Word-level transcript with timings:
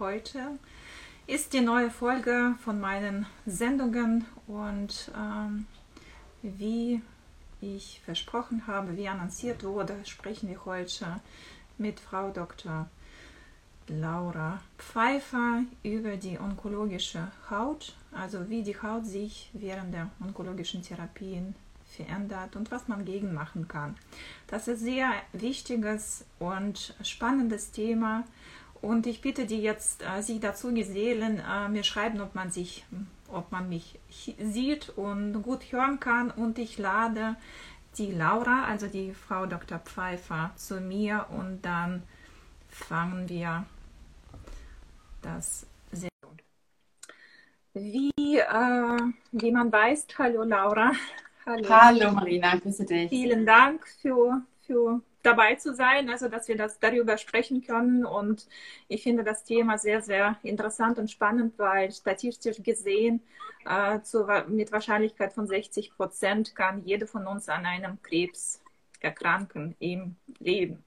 Heute 0.00 0.58
ist 1.28 1.52
die 1.52 1.60
neue 1.60 1.88
Folge 1.88 2.56
von 2.64 2.80
meinen 2.80 3.26
Sendungen 3.46 4.24
und 4.48 5.12
ähm, 5.16 5.66
wie 6.42 7.00
ich 7.60 8.00
versprochen 8.04 8.66
habe, 8.66 8.96
wie 8.96 9.06
annonciert 9.06 9.62
wurde, 9.62 9.94
sprechen 10.04 10.48
wir 10.48 10.64
heute 10.64 11.20
mit 11.78 12.00
Frau 12.00 12.30
Dr. 12.30 12.88
Laura 13.86 14.60
Pfeiffer 14.78 15.62
über 15.84 16.16
die 16.16 16.40
onkologische 16.40 17.30
Haut, 17.48 17.94
also 18.10 18.50
wie 18.50 18.64
die 18.64 18.82
Haut 18.82 19.06
sich 19.06 19.48
während 19.52 19.94
der 19.94 20.10
onkologischen 20.20 20.82
Therapien 20.82 21.54
verändert 21.84 22.56
und 22.56 22.72
was 22.72 22.88
man 22.88 23.04
gegen 23.04 23.32
machen 23.32 23.68
kann. 23.68 23.94
Das 24.48 24.66
ist 24.66 24.80
ein 24.80 24.84
sehr 24.84 25.12
wichtiges 25.32 26.24
und 26.40 26.96
spannendes 27.04 27.70
Thema 27.70 28.24
und 28.84 29.06
ich 29.06 29.20
bitte 29.20 29.46
die 29.46 29.62
jetzt, 29.62 30.02
äh, 30.02 30.20
sich 30.20 30.40
dazu 30.40 30.72
gesellen, 30.72 31.40
äh, 31.40 31.68
mir 31.68 31.84
schreiben, 31.84 32.20
ob 32.20 32.34
man 32.34 32.50
sich, 32.50 32.84
ob 33.28 33.50
man 33.50 33.68
mich 33.68 33.98
sieht 34.38 34.90
und 34.90 35.42
gut 35.42 35.72
hören 35.72 36.00
kann. 36.00 36.30
Und 36.30 36.58
ich 36.58 36.78
lade 36.78 37.36
die 37.96 38.12
Laura, 38.12 38.64
also 38.64 38.86
die 38.86 39.14
Frau 39.14 39.46
Dr. 39.46 39.78
Pfeiffer, 39.78 40.50
zu 40.56 40.80
mir 40.80 41.26
und 41.30 41.62
dann 41.62 42.02
fangen 42.68 43.28
wir 43.28 43.64
das 45.22 45.66
sehr 45.92 46.10
gut. 46.20 46.42
Wie, 47.72 48.38
äh, 48.38 48.98
wie 49.32 49.52
man 49.52 49.72
weiß, 49.72 50.06
hallo 50.18 50.42
Laura. 50.42 50.92
Hallo, 51.46 51.68
hallo 51.68 52.12
Marina, 52.12 52.56
grüße 52.56 52.84
dich. 52.84 53.08
Vielen 53.08 53.46
Dank 53.46 53.86
für, 54.00 54.42
für 54.66 55.00
dabei 55.24 55.56
zu 55.56 55.74
sein, 55.74 56.08
also 56.08 56.28
dass 56.28 56.48
wir 56.48 56.56
das 56.56 56.78
darüber 56.78 57.18
sprechen 57.18 57.62
können. 57.62 58.04
Und 58.04 58.46
ich 58.88 59.02
finde 59.02 59.24
das 59.24 59.42
Thema 59.42 59.78
sehr, 59.78 60.02
sehr 60.02 60.36
interessant 60.42 60.98
und 60.98 61.10
spannend, 61.10 61.58
weil 61.58 61.90
statistisch 61.90 62.62
gesehen 62.62 63.22
äh, 63.66 64.00
zu, 64.02 64.26
mit 64.48 64.70
Wahrscheinlichkeit 64.70 65.32
von 65.32 65.46
60 65.46 65.96
Prozent 65.96 66.54
kann 66.54 66.84
jede 66.84 67.06
von 67.06 67.26
uns 67.26 67.48
an 67.48 67.66
einem 67.66 68.00
Krebs 68.02 68.62
erkranken 69.00 69.74
im 69.80 70.16
Leben. 70.38 70.84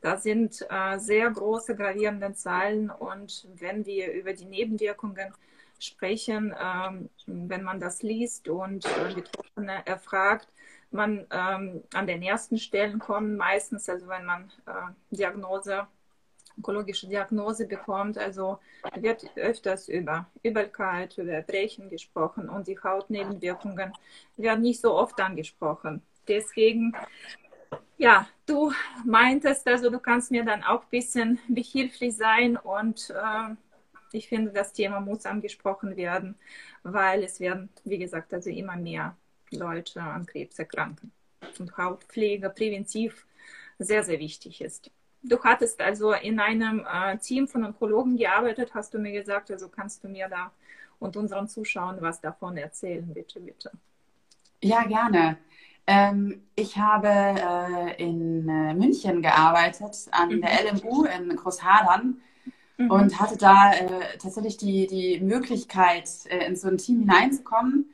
Das 0.00 0.22
sind 0.22 0.66
äh, 0.68 0.98
sehr 0.98 1.30
große 1.30 1.74
gravierende 1.74 2.34
Zahlen 2.34 2.90
und 2.90 3.48
wenn 3.54 3.86
wir 3.86 4.12
über 4.12 4.34
die 4.34 4.44
Nebenwirkungen 4.44 5.32
sprechen, 5.78 6.54
ähm, 6.60 7.08
wenn 7.26 7.62
man 7.62 7.80
das 7.80 8.02
liest 8.02 8.48
und 8.48 8.84
äh, 8.84 9.14
Betroffene 9.14 9.86
erfragt, 9.86 10.48
man 10.94 11.26
ähm, 11.30 11.82
an 11.92 12.06
den 12.06 12.22
ersten 12.22 12.58
Stellen 12.58 12.98
kommen, 12.98 13.36
meistens, 13.36 13.88
also 13.88 14.08
wenn 14.08 14.24
man 14.24 14.50
äh, 14.66 14.92
Diagnose, 15.10 15.86
onkologische 16.56 17.08
Diagnose 17.08 17.66
bekommt, 17.66 18.16
also 18.16 18.58
wird 18.94 19.24
öfters 19.36 19.88
über 19.88 20.26
Übelkeit, 20.42 21.18
über 21.18 21.32
Erbrechen 21.32 21.90
gesprochen 21.90 22.48
und 22.48 22.68
die 22.68 22.78
Hautnebenwirkungen 22.78 23.92
werden 24.36 24.62
nicht 24.62 24.80
so 24.80 24.94
oft 24.94 25.20
angesprochen. 25.20 26.00
Deswegen, 26.28 26.94
ja, 27.98 28.28
du 28.46 28.72
meintest, 29.04 29.66
also 29.66 29.90
du 29.90 29.98
kannst 29.98 30.30
mir 30.30 30.44
dann 30.44 30.62
auch 30.62 30.82
ein 30.82 30.90
bisschen 30.90 31.40
behilflich 31.48 32.16
sein 32.16 32.56
und 32.56 33.10
äh, 33.10 33.54
ich 34.12 34.28
finde, 34.28 34.52
das 34.52 34.72
Thema 34.72 35.00
muss 35.00 35.26
angesprochen 35.26 35.96
werden, 35.96 36.36
weil 36.84 37.24
es 37.24 37.40
werden, 37.40 37.68
wie 37.82 37.98
gesagt, 37.98 38.32
also 38.32 38.48
immer 38.48 38.76
mehr 38.76 39.16
Leute 39.50 40.02
an 40.02 40.26
Krebs 40.26 40.58
erkranken. 40.58 41.12
Und 41.58 41.76
Hautpflege 41.76 42.50
präventiv 42.50 43.26
sehr, 43.78 44.02
sehr 44.02 44.18
wichtig 44.18 44.60
ist. 44.60 44.90
Du 45.22 45.42
hattest 45.42 45.80
also 45.80 46.12
in 46.12 46.38
einem 46.38 46.86
äh, 46.90 47.16
Team 47.18 47.48
von 47.48 47.64
Onkologen 47.64 48.16
gearbeitet, 48.16 48.74
hast 48.74 48.92
du 48.92 48.98
mir 48.98 49.12
gesagt, 49.12 49.50
also 49.50 49.68
kannst 49.68 50.04
du 50.04 50.08
mir 50.08 50.28
da 50.28 50.52
und 50.98 51.16
unseren 51.16 51.48
Zuschauern 51.48 51.98
was 52.00 52.20
davon 52.20 52.56
erzählen, 52.56 53.06
bitte, 53.12 53.40
bitte. 53.40 53.70
Ja, 54.62 54.84
gerne. 54.84 55.38
Ähm, 55.86 56.42
ich 56.54 56.78
habe 56.78 57.08
äh, 57.08 58.02
in 58.02 58.48
äh, 58.48 58.74
München 58.74 59.20
gearbeitet, 59.20 60.08
an 60.12 60.28
mhm. 60.28 60.40
der 60.40 60.72
LMU 60.72 61.04
in 61.04 61.36
Großhadern 61.36 62.20
mhm. 62.78 62.90
und 62.90 63.20
hatte 63.20 63.36
da 63.36 63.72
äh, 63.72 64.18
tatsächlich 64.18 64.56
die, 64.56 64.86
die 64.86 65.20
Möglichkeit, 65.20 66.08
äh, 66.26 66.46
in 66.46 66.56
so 66.56 66.68
ein 66.68 66.78
Team 66.78 67.00
hineinzukommen 67.00 67.86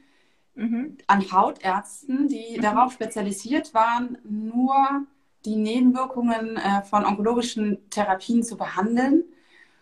mhm. 0.54 0.98
an 1.06 1.32
Hautärzten, 1.32 2.28
die 2.28 2.56
mhm. 2.56 2.62
darauf 2.62 2.92
spezialisiert 2.92 3.74
waren, 3.74 4.18
nur 4.24 5.06
die 5.44 5.56
Nebenwirkungen 5.56 6.56
äh, 6.56 6.82
von 6.82 7.04
onkologischen 7.04 7.78
Therapien 7.90 8.42
zu 8.42 8.56
behandeln. 8.56 9.24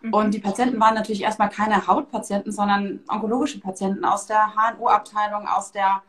Mhm. 0.01 0.15
Und 0.15 0.35
die 0.35 0.39
Patienten 0.39 0.79
waren 0.81 0.95
natürlich 0.95 1.23
erstmal 1.23 1.51
keine 1.51 1.87
Hautpatienten, 1.87 2.53
sondern 2.53 3.01
onkologische 3.09 3.61
Patienten 3.61 4.05
aus 4.05 4.27
der 4.27 4.55
HNO-Abteilung, 4.55 5.49
aus 5.49 5.73
der 5.73 6.03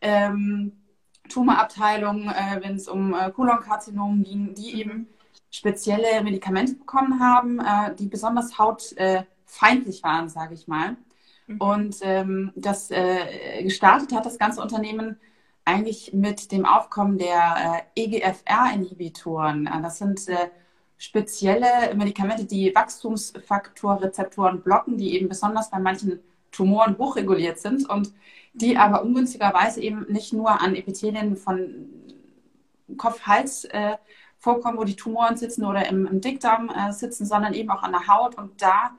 ähm, 0.00 0.72
Tumorabteilung, 1.28 2.30
äh, 2.30 2.60
wenn 2.62 2.76
es 2.76 2.88
um 2.88 3.14
äh, 3.14 3.30
Kolonkarzinom 3.30 4.22
ging, 4.22 4.54
die 4.54 4.72
mhm. 4.72 4.80
eben 4.80 5.08
spezielle 5.50 6.22
Medikamente 6.22 6.74
bekommen 6.74 7.20
haben, 7.20 7.60
äh, 7.60 7.94
die 7.94 8.06
besonders 8.06 8.58
hautfeindlich 8.58 10.02
waren, 10.02 10.28
sage 10.28 10.54
ich 10.54 10.68
mal. 10.68 10.96
Mhm. 11.48 11.60
Und 11.60 11.96
ähm, 12.02 12.52
das 12.54 12.90
äh, 12.90 13.62
gestartet 13.62 14.12
hat 14.12 14.24
das 14.24 14.38
ganze 14.38 14.62
Unternehmen 14.62 15.18
eigentlich 15.64 16.12
mit 16.12 16.52
dem 16.52 16.64
Aufkommen 16.64 17.18
der 17.18 17.84
äh, 17.96 18.04
EGFR-Inhibitoren. 18.04 19.66
Äh, 19.66 19.82
das 19.82 19.98
sind 19.98 20.28
äh, 20.28 20.48
spezielle 20.96 21.94
Medikamente, 21.94 22.44
die 22.44 22.74
Wachstumsfaktorrezeptoren 22.74 24.62
blocken, 24.62 24.96
die 24.96 25.14
eben 25.14 25.28
besonders 25.28 25.70
bei 25.70 25.78
manchen 25.78 26.20
Tumoren 26.52 26.96
hochreguliert 26.98 27.58
sind 27.58 27.88
und 27.88 28.12
die 28.54 28.76
aber 28.76 29.02
ungünstigerweise 29.02 29.80
eben 29.80 30.06
nicht 30.08 30.32
nur 30.32 30.60
an 30.60 30.74
Epithelien 30.74 31.36
von 31.36 31.86
Kopf, 32.96 33.20
Hals 33.22 33.64
äh, 33.66 33.96
vorkommen, 34.38 34.78
wo 34.78 34.84
die 34.84 34.96
Tumoren 34.96 35.36
sitzen 35.36 35.64
oder 35.64 35.86
im, 35.88 36.06
im 36.06 36.20
Dickdarm 36.20 36.70
äh, 36.70 36.92
sitzen, 36.92 37.26
sondern 37.26 37.54
eben 37.54 37.70
auch 37.70 37.82
an 37.82 37.92
der 37.92 38.06
Haut. 38.06 38.36
Und 38.36 38.62
da 38.62 38.92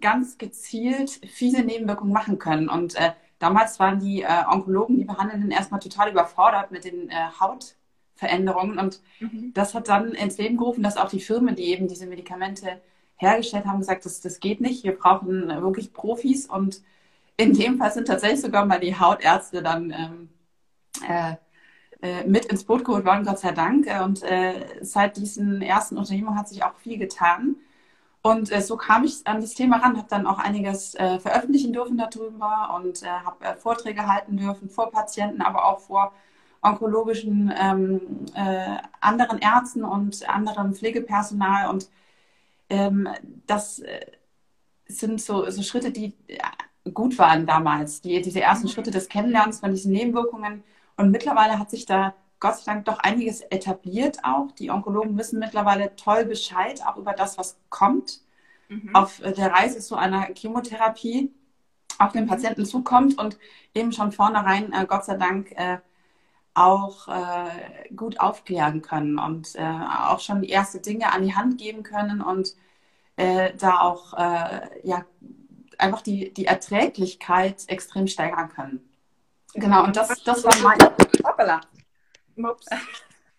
ganz 0.00 0.38
gezielt 0.38 1.20
viele 1.30 1.64
Nebenwirkungen 1.64 2.12
machen 2.12 2.38
können. 2.38 2.68
Und 2.68 2.94
äh, 2.96 3.12
damals 3.38 3.78
waren 3.78 4.00
die 4.00 4.22
äh, 4.22 4.44
Onkologen, 4.48 4.98
die 4.98 5.04
Behandelnden 5.04 5.50
erstmal 5.50 5.80
total 5.80 6.10
überfordert 6.10 6.70
mit 6.70 6.84
den 6.84 7.10
äh, 7.10 7.14
Hautveränderungen. 7.38 8.78
Und 8.78 9.00
mhm. 9.20 9.52
das 9.54 9.74
hat 9.74 9.88
dann 9.88 10.12
ins 10.12 10.38
Leben 10.38 10.56
gerufen, 10.56 10.82
dass 10.82 10.96
auch 10.96 11.08
die 11.08 11.20
Firmen, 11.20 11.56
die 11.56 11.64
eben 11.64 11.88
diese 11.88 12.06
Medikamente 12.06 12.80
hergestellt 13.16 13.66
haben, 13.66 13.80
gesagt, 13.80 14.04
das, 14.06 14.20
das 14.20 14.40
geht 14.40 14.60
nicht. 14.60 14.84
Wir 14.84 14.96
brauchen 14.96 15.48
wirklich 15.48 15.92
Profis. 15.92 16.46
Und 16.46 16.82
in 17.36 17.54
dem 17.54 17.78
Fall 17.78 17.92
sind 17.92 18.06
tatsächlich 18.06 18.40
sogar 18.40 18.64
mal 18.64 18.80
die 18.80 18.98
Hautärzte 18.98 19.62
dann 19.62 19.90
ähm, 19.90 20.28
äh, 21.08 21.34
äh, 22.02 22.26
mit 22.26 22.46
ins 22.46 22.64
Boot 22.64 22.84
geholt 22.84 23.04
worden, 23.04 23.24
Gott 23.24 23.38
sei 23.38 23.52
Dank. 23.52 23.86
Und 24.02 24.22
äh, 24.22 24.54
seit 24.80 25.16
diesen 25.18 25.60
ersten 25.60 25.98
Unternehmungen 25.98 26.38
hat 26.38 26.48
sich 26.48 26.64
auch 26.64 26.74
viel 26.76 26.98
getan. 26.98 27.56
Und 28.22 28.52
äh, 28.52 28.60
so 28.60 28.76
kam 28.76 29.04
ich 29.04 29.26
an 29.26 29.40
das 29.40 29.54
Thema 29.54 29.78
ran, 29.78 29.96
habe 29.96 30.08
dann 30.08 30.26
auch 30.26 30.38
einiges 30.38 30.94
äh, 30.94 31.18
veröffentlichen 31.18 31.72
dürfen 31.72 31.96
darüber 31.96 32.74
und 32.76 33.02
äh, 33.02 33.06
habe 33.06 33.44
äh, 33.44 33.56
Vorträge 33.56 34.06
halten 34.06 34.36
dürfen 34.36 34.68
vor 34.68 34.90
Patienten, 34.90 35.40
aber 35.40 35.64
auch 35.66 35.80
vor 35.80 36.12
onkologischen 36.62 37.52
ähm, 37.58 38.26
äh, 38.34 38.76
anderen 39.00 39.38
Ärzten 39.38 39.84
und 39.84 40.28
anderem 40.28 40.74
Pflegepersonal. 40.74 41.70
Und 41.70 41.88
ähm, 42.68 43.08
das 43.46 43.78
äh, 43.78 44.06
sind 44.86 45.22
so, 45.22 45.48
so 45.50 45.62
Schritte, 45.62 45.90
die 45.90 46.14
gut 46.92 47.18
waren 47.18 47.46
damals, 47.46 48.00
die, 48.00 48.20
diese 48.20 48.40
ersten 48.40 48.66
mhm. 48.66 48.72
Schritte 48.72 48.90
des 48.90 49.08
Kennenlernens 49.08 49.60
von 49.60 49.70
diesen 49.70 49.92
Nebenwirkungen. 49.92 50.62
Und 50.96 51.10
mittlerweile 51.10 51.58
hat 51.58 51.70
sich 51.70 51.86
da 51.86 52.14
Gott 52.40 52.56
sei 52.56 52.72
Dank 52.72 52.86
doch 52.86 52.98
einiges 52.98 53.42
etabliert 53.42 54.24
auch. 54.24 54.50
Die 54.52 54.70
Onkologen 54.70 55.16
wissen 55.18 55.38
mittlerweile 55.38 55.94
toll 55.96 56.24
Bescheid, 56.24 56.80
auch 56.86 56.96
über 56.96 57.12
das, 57.12 57.38
was 57.38 57.58
kommt 57.68 58.20
mhm. 58.68 58.94
auf 58.94 59.22
äh, 59.22 59.32
der 59.32 59.52
Reise 59.52 59.80
zu 59.80 59.96
einer 59.96 60.28
Chemotherapie 60.34 61.30
auf 61.98 62.12
den 62.12 62.26
Patienten 62.26 62.64
zukommt 62.64 63.18
und 63.18 63.38
eben 63.74 63.92
schon 63.92 64.10
vornherein, 64.10 64.72
äh, 64.72 64.86
Gott 64.86 65.04
sei 65.04 65.16
Dank, 65.16 65.52
äh, 65.52 65.78
auch 66.54 67.08
äh, 67.08 67.94
gut 67.94 68.18
aufklären 68.18 68.82
können 68.82 69.18
und 69.18 69.54
äh, 69.54 69.62
auch 69.62 70.20
schon 70.20 70.42
die 70.42 70.50
ersten 70.50 70.82
Dinge 70.82 71.12
an 71.12 71.22
die 71.22 71.34
Hand 71.34 71.58
geben 71.58 71.82
können 71.82 72.22
und 72.22 72.56
äh, 73.16 73.52
da 73.56 73.80
auch 73.80 74.14
ja, 74.82 75.04
einfach 75.78 76.02
die, 76.02 76.32
die 76.32 76.46
Erträglichkeit 76.46 77.64
extrem 77.68 78.06
steigern 78.06 78.48
können. 78.48 78.80
Genau, 79.54 79.84
und 79.84 79.96
das, 79.96 80.22
das 80.24 80.44
war 80.44 80.54
mein. 80.62 80.78
Hoppala. 81.24 81.60
Mops. 82.40 82.66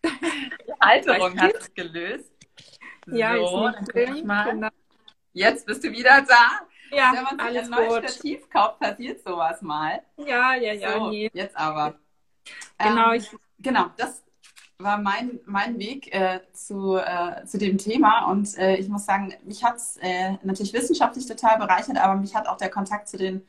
Die 0.04 0.74
Halterung 0.82 1.40
hat 1.40 1.54
es 1.56 1.74
gelöst. 1.74 2.32
Ja, 3.08 3.36
so, 3.38 3.70
dann 3.70 3.86
guck 3.86 4.16
ich 4.16 4.24
mal. 4.24 4.52
Genau. 4.52 4.70
Jetzt 5.34 5.66
bist 5.66 5.84
du 5.84 5.92
wieder 5.92 6.22
da. 6.22 6.62
Ja, 6.96 7.14
Wenn 7.14 7.38
man 7.38 7.54
sich 7.54 7.62
ein 7.62 7.70
neues 7.70 8.14
Stativ 8.14 8.50
kauft, 8.50 8.80
passiert 8.80 9.24
sowas 9.24 9.62
mal. 9.62 10.02
Ja, 10.18 10.56
ja, 10.56 10.74
ja. 10.74 10.94
So, 10.94 11.10
nee. 11.10 11.30
Jetzt 11.34 11.56
aber. 11.56 11.96
Genau, 12.78 13.12
ähm, 13.12 13.20
ich, 13.20 13.30
genau, 13.60 13.86
das 13.98 14.24
war 14.78 14.98
mein, 14.98 15.40
mein 15.46 15.80
Weg 15.80 16.14
äh, 16.14 16.42
zu, 16.54 16.98
äh, 16.98 17.46
zu 17.46 17.58
dem 17.58 17.78
Thema. 17.78 18.26
Und 18.26 18.58
äh, 18.58 18.76
ich 18.76 18.90
muss 18.90 19.06
sagen, 19.06 19.34
mich 19.46 19.64
hat 19.64 19.78
es 19.78 19.98
äh, 20.02 20.34
natürlich 20.44 20.74
wissenschaftlich 20.74 21.26
total 21.28 21.58
bereichert, 21.58 21.98
aber 21.98 22.16
mich 22.16 22.36
hat 22.36 22.48
auch 22.48 22.58
der 22.58 22.70
Kontakt 22.70 23.08
zu 23.08 23.18
den 23.18 23.46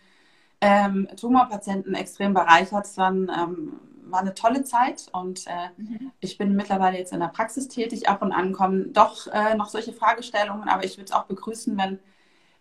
ähm, 0.60 1.08
Tumorpatienten 1.16 1.94
extrem 1.94 2.34
bereichert. 2.34 2.86
Es 2.86 2.96
war, 2.96 3.10
ein, 3.10 3.30
ähm, 3.36 3.80
war 4.12 4.20
eine 4.20 4.34
tolle 4.34 4.64
Zeit 4.64 5.06
und 5.12 5.46
äh, 5.46 5.68
mhm. 5.76 6.12
ich 6.20 6.38
bin 6.38 6.54
mittlerweile 6.54 6.98
jetzt 6.98 7.12
in 7.12 7.20
der 7.20 7.28
Praxis 7.28 7.68
tätig. 7.68 8.08
Ab 8.08 8.22
und 8.22 8.32
an 8.32 8.52
kommen 8.52 8.92
doch 8.92 9.26
äh, 9.28 9.54
noch 9.54 9.68
solche 9.68 9.92
Fragestellungen, 9.92 10.68
aber 10.68 10.84
ich 10.84 10.96
würde 10.96 11.06
es 11.06 11.12
auch 11.12 11.24
begrüßen, 11.24 11.76
wenn 11.78 11.98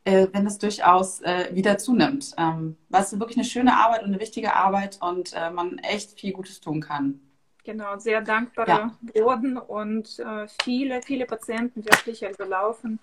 äh, 0.04 0.28
wenn 0.32 0.48
es 0.48 0.58
durchaus 0.58 1.22
äh, 1.22 1.50
wieder 1.54 1.78
zunimmt. 1.78 2.34
Ähm, 2.38 2.78
es 2.92 3.20
wirklich 3.20 3.38
eine 3.38 3.46
schöne 3.46 3.78
Arbeit 3.78 4.02
und 4.02 4.08
eine 4.10 4.20
wichtige 4.20 4.56
Arbeit 4.56 4.98
und 5.02 5.34
äh, 5.34 5.52
man 5.52 5.78
echt 5.80 6.20
viel 6.20 6.34
Gutes 6.34 6.60
tun 6.60 6.82
kann. 6.82 7.20
Genau, 7.64 8.00
sehr 8.00 8.22
dankbare 8.22 8.92
ja. 9.14 9.24
Orden 9.24 9.58
und 9.58 10.18
äh, 10.20 10.48
viele, 10.64 11.04
viele 11.04 11.26
Patienten 11.26 11.86
wirklich 11.86 12.26
also 12.26 12.44
laufen 12.44 13.00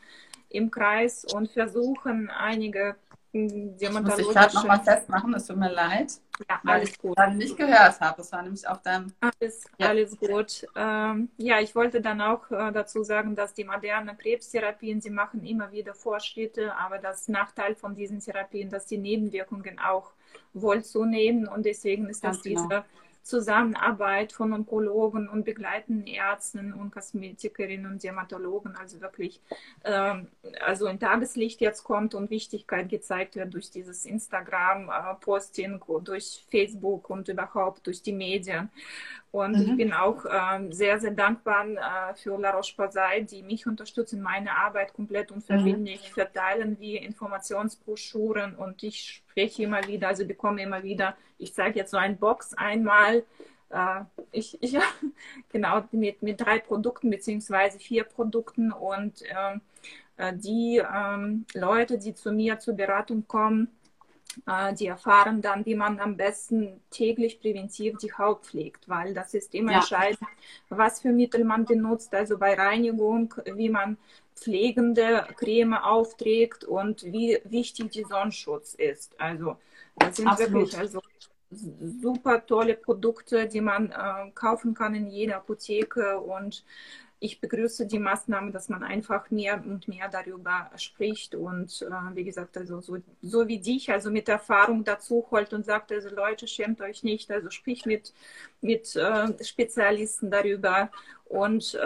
im 0.49 0.71
Kreis 0.71 1.25
und 1.33 1.49
versuchen 1.51 2.31
einige 2.31 2.97
dermatologische... 3.33 4.23
Muss 4.23 4.29
ich 4.29 4.35
gerade 4.35 4.55
nochmal 4.55 4.81
festmachen, 4.81 5.35
es 5.35 5.47
tut 5.47 5.57
mir 5.57 5.71
leid. 5.71 6.15
Ja, 6.49 6.61
alles 6.65 6.99
gut. 6.99 7.17
Ich 7.19 7.35
nicht 7.35 7.57
gehört 7.57 8.01
habe, 8.01 8.17
das 8.19 8.33
war 8.33 8.43
nämlich 8.43 8.67
auf 8.69 8.83
deinem... 8.83 9.13
Alles, 9.21 9.65
ja. 9.79 9.89
alles 9.89 10.19
gut. 10.19 10.67
Ähm, 10.77 11.31
ja, 11.37 11.61
ich 11.61 11.75
wollte 11.75 12.01
dann 12.01 12.21
auch 12.21 12.51
äh, 12.51 12.73
dazu 12.73 13.03
sagen, 13.03 13.35
dass 13.35 13.55
die 13.55 13.65
modernen 13.65 14.17
Krebstherapien, 14.17 15.01
sie 15.01 15.11
machen 15.11 15.45
immer 15.45 15.73
wieder 15.73 15.95
Fortschritte, 15.95 16.75
aber 16.77 16.99
das 16.99 17.29
Nachteil 17.29 17.75
von 17.75 17.95
diesen 17.95 18.21
Therapien, 18.21 18.71
dass 18.71 18.87
die 18.87 18.99
Nebenwirkungen 18.99 19.79
auch 19.79 20.13
wohl 20.53 20.85
zunehmen 20.85 21.49
und 21.49 21.65
deswegen 21.67 22.09
ist 22.09 22.25
das 22.25 22.43
genau. 22.43 22.63
diese 22.63 22.85
Zusammenarbeit 23.29 24.33
von 24.33 24.55
Onkologen 24.55 25.29
und 25.29 25.45
begleitenden 25.45 26.07
Ärzten 26.07 26.73
und 26.73 26.91
Kosmetikerinnen 26.91 27.93
und 27.93 28.03
Dermatologen 28.03 28.75
also 28.75 29.03
wirklich 29.03 29.43
ähm, 29.85 30.29
also 30.65 30.87
in 30.87 30.99
Tageslicht 30.99 31.61
jetzt 31.61 31.85
kommt 31.85 32.15
und 32.15 32.31
Wichtigkeit 32.31 32.89
gezeigt 32.89 33.37
wird 33.37 33.53
durch 33.53 33.71
dieses 33.71 34.07
Instagram-Posting, 34.07 35.81
durch 36.05 36.47
Facebook 36.51 37.11
und 37.11 37.29
überhaupt 37.29 37.87
durch 37.87 38.03
die 38.03 38.15
Medien. 38.15 38.71
Und 39.31 39.57
mhm. 39.57 39.63
ich 39.63 39.77
bin 39.77 39.93
auch 39.93 40.25
äh, 40.25 40.73
sehr, 40.73 40.99
sehr 40.99 41.11
dankbar 41.11 41.67
äh, 41.67 42.15
für 42.15 42.39
La 42.39 42.51
Roche-Posay, 42.51 43.25
die 43.25 43.43
mich 43.43 43.67
unterstützen, 43.67 44.23
meine 44.23 44.57
Arbeit 44.57 44.95
komplett 44.95 45.31
unverbindlich 45.31 46.09
mhm. 46.09 46.15
verteilen 46.15 46.77
wie 46.81 46.97
Informationsbroschüren 46.97 48.55
und 48.55 48.83
ich 48.83 49.23
spreche 49.29 49.65
immer 49.65 49.87
wieder, 49.87 50.09
also 50.09 50.27
bekomme 50.27 50.63
immer 50.63 50.83
wieder, 50.83 51.15
ich 51.37 51.53
zeige 51.53 51.79
jetzt 51.79 51.91
so 51.91 51.99
eine 51.99 52.15
Box 52.15 52.55
einmal, 52.55 53.25
äh, 53.69 54.01
ich, 54.33 54.57
ich 54.63 54.79
genau 55.53 55.83
mit, 55.93 56.23
mit 56.23 56.41
drei 56.41 56.59
Produkten 56.59 57.11
beziehungsweise 57.11 57.79
vier 57.79 58.05
Produkten 58.05 58.73
und 58.73 59.23
ähm, 59.29 59.61
äh, 60.17 60.33
die 60.35 60.79
ähm, 60.79 61.45
Leute, 61.55 61.99
die 61.99 62.15
zu 62.15 62.33
mir 62.33 62.59
zur 62.59 62.75
Beratung 62.75 63.27
kommen, 63.29 63.69
die 64.79 64.87
erfahren 64.87 65.43
dann, 65.43 65.67
wie 65.67 65.75
man 65.75 65.99
am 65.99 66.17
besten 66.17 66.81
täglich 66.91 67.41
präventiv 67.41 67.99
die 67.99 68.13
Haut 68.13 68.45
pflegt, 68.45 68.89
weil 68.89 69.13
das 69.13 69.35
ist 69.35 69.55
immer 69.55 69.73
ja. 69.73 69.79
entscheidend, 69.79 70.21
was 70.69 71.01
für 71.01 71.13
Mittel 71.13 71.45
man 71.45 71.65
benutzt, 71.65 72.15
also 72.15 72.39
bei 72.39 72.55
Reinigung, 72.55 73.35
wie 73.55 73.69
man 73.69 73.97
pflegende 74.37 75.27
Creme 75.37 75.75
aufträgt 75.75 76.65
und 76.65 77.03
wie 77.05 77.39
wichtig 77.45 77.91
die 77.91 78.05
Sonnenschutz 78.05 78.75
ist. 78.75 79.19
Also 79.21 79.57
das 79.97 80.17
sind 80.17 80.29
Absolut. 80.29 80.53
wirklich 80.53 80.79
also 80.79 81.01
super 81.51 82.45
tolle 82.47 82.75
Produkte, 82.75 83.49
die 83.49 83.61
man 83.61 83.91
äh, 83.91 84.31
kaufen 84.35 84.75
kann 84.75 84.95
in 84.95 85.09
jeder 85.09 85.37
Apotheke 85.39 86.21
und 86.21 86.65
ich 87.21 87.41
begrüße 87.41 87.87
die 87.87 87.99
Maßnahme, 87.99 88.53
dass 88.53 88.69
man 88.69 88.85
einfach 88.85 89.31
mehr 89.31 89.63
und 89.65 89.89
mehr 89.89 90.09
darüber 90.09 90.71
spricht 90.77 91.35
und 91.35 91.83
äh, 91.83 92.17
wie 92.17 92.25
gesagt, 92.25 92.57
also 92.57 92.81
so, 92.81 92.99
so 93.23 93.49
wie 93.49 93.59
dich, 93.59 93.91
also 93.91 94.11
mit 94.11 94.29
Erfahrung 94.29 94.85
dazu 94.85 95.27
holt 95.31 95.53
und 95.53 95.65
sagt, 95.65 95.91
also 95.91 96.15
Leute, 96.15 96.47
schämt 96.47 96.81
euch 96.81 97.03
nicht, 97.03 97.31
also 97.31 97.51
sprich 97.51 97.87
mit, 97.87 98.13
mit 98.61 98.95
äh, 98.95 99.45
Spezialisten 99.45 100.31
darüber. 100.31 100.91
Und 101.25 101.75
äh, 101.75 101.83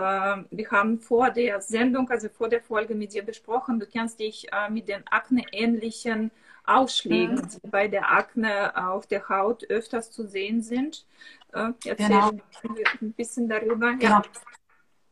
wir 0.51 0.71
haben 0.71 1.01
vor 1.01 1.31
der 1.31 1.61
Sendung, 1.61 2.09
also 2.11 2.29
vor 2.29 2.49
der 2.49 2.63
Folge 2.63 2.95
mit 2.95 3.15
dir 3.15 3.25
besprochen, 3.25 3.81
du 3.81 3.87
kennst 3.87 4.21
dich 4.21 4.53
äh, 4.53 4.71
mit 4.71 4.89
den 4.89 5.03
Akne-ähnlichen 5.09 6.31
Ausschlägen, 6.65 7.37
mhm. 7.37 7.49
die 7.49 7.69
bei 7.69 7.89
der 7.89 8.13
Akne 8.13 8.77
auf 8.77 9.07
der 9.07 9.29
Haut 9.29 9.65
öfters 9.69 10.11
zu 10.11 10.27
sehen 10.29 10.63
sind. 10.63 11.07
Äh, 11.53 11.73
erzähl 11.87 12.09
genau. 12.09 12.31
ein 13.01 13.13
bisschen 13.15 13.49
darüber. 13.49 13.95
Genau. 13.95 14.21
Ja. 14.21 14.23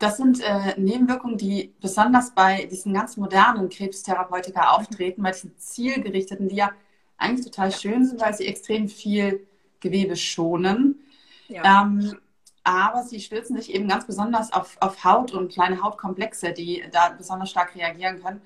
Das 0.00 0.16
sind 0.16 0.40
äh, 0.40 0.80
Nebenwirkungen, 0.80 1.36
die 1.36 1.74
besonders 1.78 2.34
bei 2.34 2.64
diesen 2.64 2.94
ganz 2.94 3.18
modernen 3.18 3.68
Krebstherapeutika 3.68 4.70
auftreten, 4.70 5.22
bei 5.22 5.30
diesen 5.30 5.56
zielgerichteten, 5.58 6.48
die 6.48 6.56
ja 6.56 6.70
eigentlich 7.18 7.44
total 7.44 7.70
schön 7.70 8.06
sind, 8.06 8.18
weil 8.18 8.32
sie 8.32 8.46
extrem 8.46 8.88
viel 8.88 9.46
Gewebe 9.78 10.16
schonen. 10.16 11.00
Ja. 11.48 11.82
Ähm, 11.82 12.16
aber 12.64 13.02
sie 13.02 13.20
stürzen 13.20 13.58
sich 13.58 13.74
eben 13.74 13.88
ganz 13.88 14.06
besonders 14.06 14.54
auf, 14.54 14.78
auf 14.80 15.04
Haut 15.04 15.32
und 15.32 15.52
kleine 15.52 15.82
Hautkomplexe, 15.82 16.52
die 16.54 16.82
da 16.90 17.10
besonders 17.10 17.50
stark 17.50 17.74
reagieren 17.74 18.22
können. 18.22 18.40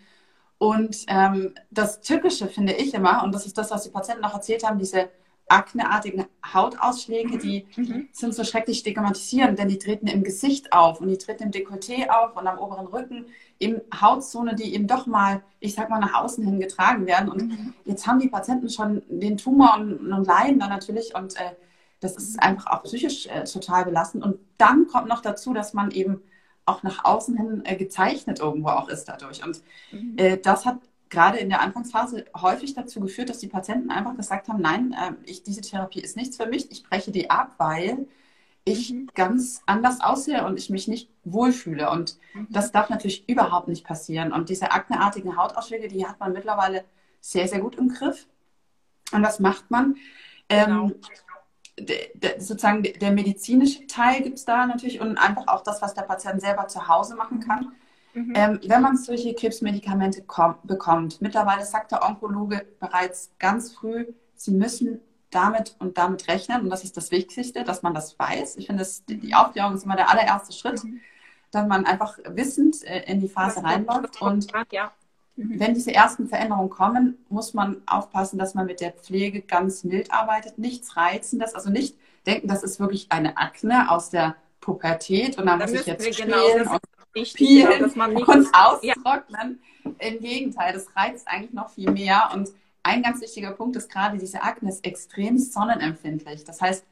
Und 0.58 1.04
ähm, 1.06 1.54
das 1.70 2.00
Tückische 2.00 2.48
finde 2.48 2.72
ich 2.72 2.94
immer, 2.94 3.22
und 3.22 3.32
das 3.32 3.46
ist 3.46 3.56
das, 3.56 3.70
was 3.70 3.84
die 3.84 3.90
Patienten 3.90 4.24
auch 4.24 4.34
erzählt 4.34 4.66
haben, 4.66 4.80
diese 4.80 5.08
akneartigen 5.48 6.24
Hautausschläge, 6.52 7.38
die 7.38 7.66
mhm. 7.76 8.08
sind 8.12 8.34
so 8.34 8.44
schrecklich 8.44 8.78
stigmatisierend, 8.78 9.58
denn 9.58 9.68
die 9.68 9.78
treten 9.78 10.06
im 10.06 10.24
Gesicht 10.24 10.72
auf 10.72 11.00
und 11.00 11.08
die 11.08 11.18
treten 11.18 11.44
im 11.44 11.50
Dekolleté 11.50 12.08
auf 12.08 12.36
und 12.36 12.46
am 12.46 12.58
oberen 12.58 12.86
Rücken, 12.86 13.26
in 13.58 13.80
Hautzone, 14.00 14.54
die 14.54 14.74
eben 14.74 14.86
doch 14.86 15.06
mal, 15.06 15.42
ich 15.60 15.74
sag 15.74 15.90
mal, 15.90 16.00
nach 16.00 16.14
außen 16.14 16.44
hin 16.44 16.60
getragen 16.60 17.06
werden. 17.06 17.28
Und 17.28 17.48
mhm. 17.48 17.74
jetzt 17.84 18.06
haben 18.06 18.18
die 18.18 18.28
Patienten 18.28 18.68
schon 18.68 19.02
den 19.08 19.36
Tumor 19.36 19.76
und, 19.78 20.12
und 20.12 20.26
leiden 20.26 20.58
dann 20.58 20.70
natürlich 20.70 21.14
und 21.14 21.36
äh, 21.36 21.52
das 22.00 22.16
ist 22.16 22.42
einfach 22.42 22.66
auch 22.66 22.82
psychisch 22.82 23.26
äh, 23.26 23.44
total 23.44 23.84
belastend. 23.84 24.24
Und 24.24 24.38
dann 24.58 24.86
kommt 24.88 25.08
noch 25.08 25.22
dazu, 25.22 25.54
dass 25.54 25.72
man 25.72 25.90
eben 25.90 26.22
auch 26.66 26.82
nach 26.82 27.04
außen 27.04 27.36
hin 27.36 27.62
äh, 27.64 27.76
gezeichnet 27.76 28.40
irgendwo 28.40 28.70
auch 28.70 28.88
ist 28.88 29.04
dadurch. 29.04 29.44
Und 29.44 29.62
mhm. 29.90 30.14
äh, 30.16 30.36
das 30.38 30.66
hat 30.66 30.78
gerade 31.14 31.38
in 31.38 31.48
der 31.48 31.60
Anfangsphase 31.60 32.26
häufig 32.36 32.74
dazu 32.74 33.00
geführt, 33.00 33.30
dass 33.30 33.38
die 33.38 33.48
Patienten 33.48 33.90
einfach 33.90 34.16
gesagt 34.16 34.48
haben, 34.48 34.60
nein, 34.60 34.92
äh, 34.92 35.12
ich, 35.24 35.42
diese 35.42 35.62
Therapie 35.62 36.00
ist 36.00 36.16
nichts 36.16 36.36
für 36.36 36.46
mich, 36.46 36.70
ich 36.70 36.84
breche 36.84 37.12
die 37.12 37.30
ab, 37.30 37.54
weil 37.58 38.06
ich 38.64 38.92
mhm. 38.92 39.10
ganz 39.14 39.62
anders 39.66 40.00
aussehe 40.00 40.44
und 40.44 40.58
ich 40.58 40.70
mich 40.70 40.88
nicht 40.88 41.10
wohlfühle. 41.24 41.90
Und 41.90 42.18
mhm. 42.34 42.48
das 42.50 42.72
darf 42.72 42.90
natürlich 42.90 43.28
überhaupt 43.28 43.68
nicht 43.68 43.86
passieren. 43.86 44.32
Und 44.32 44.48
diese 44.48 44.72
akneartigen 44.72 45.36
Hautausschläge, 45.36 45.88
die 45.88 46.06
hat 46.06 46.18
man 46.20 46.32
mittlerweile 46.32 46.84
sehr, 47.20 47.48
sehr 47.48 47.60
gut 47.60 47.76
im 47.76 47.88
Griff. 47.88 48.26
Und 49.12 49.22
was 49.22 49.38
macht 49.40 49.70
man? 49.70 49.96
Ähm, 50.48 50.66
genau. 50.66 50.86
Ähm, 50.86 50.94
sozusagen 52.38 52.82
der 52.84 53.10
medizinische 53.10 53.86
Teil 53.88 54.22
gibt 54.22 54.38
es 54.38 54.44
da 54.44 54.64
natürlich 54.66 55.00
und 55.00 55.18
einfach 55.18 55.48
auch 55.48 55.62
das, 55.62 55.82
was 55.82 55.94
der 55.94 56.02
Patient 56.02 56.40
selber 56.40 56.68
zu 56.68 56.86
Hause 56.86 57.16
machen 57.16 57.40
kann. 57.40 57.72
Mhm. 58.14 58.32
Ähm, 58.34 58.60
wenn 58.66 58.80
man 58.80 58.96
solche 58.96 59.34
Krebsmedikamente 59.34 60.24
bekommt, 60.62 61.20
mittlerweile 61.20 61.64
sagt 61.66 61.92
der 61.92 62.04
Onkologe 62.04 62.64
bereits 62.78 63.32
ganz 63.38 63.72
früh, 63.72 64.06
sie 64.36 64.52
müssen 64.52 65.00
damit 65.30 65.74
und 65.80 65.98
damit 65.98 66.28
rechnen. 66.28 66.62
Und 66.62 66.70
das 66.70 66.84
ist 66.84 66.96
das 66.96 67.10
Wichtigste, 67.10 67.64
dass 67.64 67.82
man 67.82 67.92
das 67.92 68.18
weiß. 68.18 68.56
Ich 68.56 68.66
finde, 68.66 68.82
das, 68.82 69.04
die 69.04 69.34
Aufklärung 69.34 69.74
ist 69.74 69.84
immer 69.84 69.96
der 69.96 70.08
allererste 70.08 70.52
Schritt, 70.52 70.84
mhm. 70.84 71.00
dass 71.50 71.66
man 71.66 71.84
einfach 71.86 72.18
wissend 72.24 72.82
äh, 72.84 73.02
in 73.10 73.20
die 73.20 73.28
Phase 73.28 73.64
reinläuft. 73.64 74.22
Und 74.22 74.46
ja. 74.70 74.92
mhm. 75.34 75.58
wenn 75.58 75.74
diese 75.74 75.92
ersten 75.92 76.28
Veränderungen 76.28 76.70
kommen, 76.70 77.18
muss 77.28 77.52
man 77.52 77.82
aufpassen, 77.86 78.38
dass 78.38 78.54
man 78.54 78.66
mit 78.66 78.80
der 78.80 78.92
Pflege 78.92 79.42
ganz 79.42 79.82
mild 79.82 80.12
arbeitet. 80.12 80.56
Nichts 80.58 80.96
Reizendes, 80.96 81.54
also 81.54 81.68
nicht 81.68 81.96
denken, 82.26 82.46
das 82.46 82.62
ist 82.62 82.78
wirklich 82.78 83.10
eine 83.10 83.36
Akne 83.36 83.90
aus 83.90 84.10
der 84.10 84.36
Pubertät 84.60 85.36
und 85.36 85.44
dann 85.44 85.58
da 85.58 85.66
muss 85.66 85.80
ich 85.80 85.86
jetzt 85.86 86.16
genau 86.16 86.38
spielen 86.38 86.68
und 87.14 87.26
spielen 87.26 87.80
dass 87.80 87.96
man 87.96 88.14
nicht, 88.14 88.26
und 88.26 88.48
austrocknen. 88.52 89.60
Ja. 89.84 89.90
Im 89.98 90.20
Gegenteil, 90.20 90.72
das 90.72 90.86
reizt 90.96 91.28
eigentlich 91.28 91.52
noch 91.52 91.70
viel 91.70 91.90
mehr. 91.90 92.30
Und 92.32 92.50
ein 92.82 93.02
ganz 93.02 93.20
wichtiger 93.20 93.52
Punkt 93.52 93.76
ist 93.76 93.90
gerade, 93.90 94.18
diese 94.18 94.42
Akne 94.42 94.70
ist 94.70 94.84
extrem 94.84 95.38
sonnenempfindlich. 95.38 96.44
Das 96.44 96.60
heißt, 96.60 96.84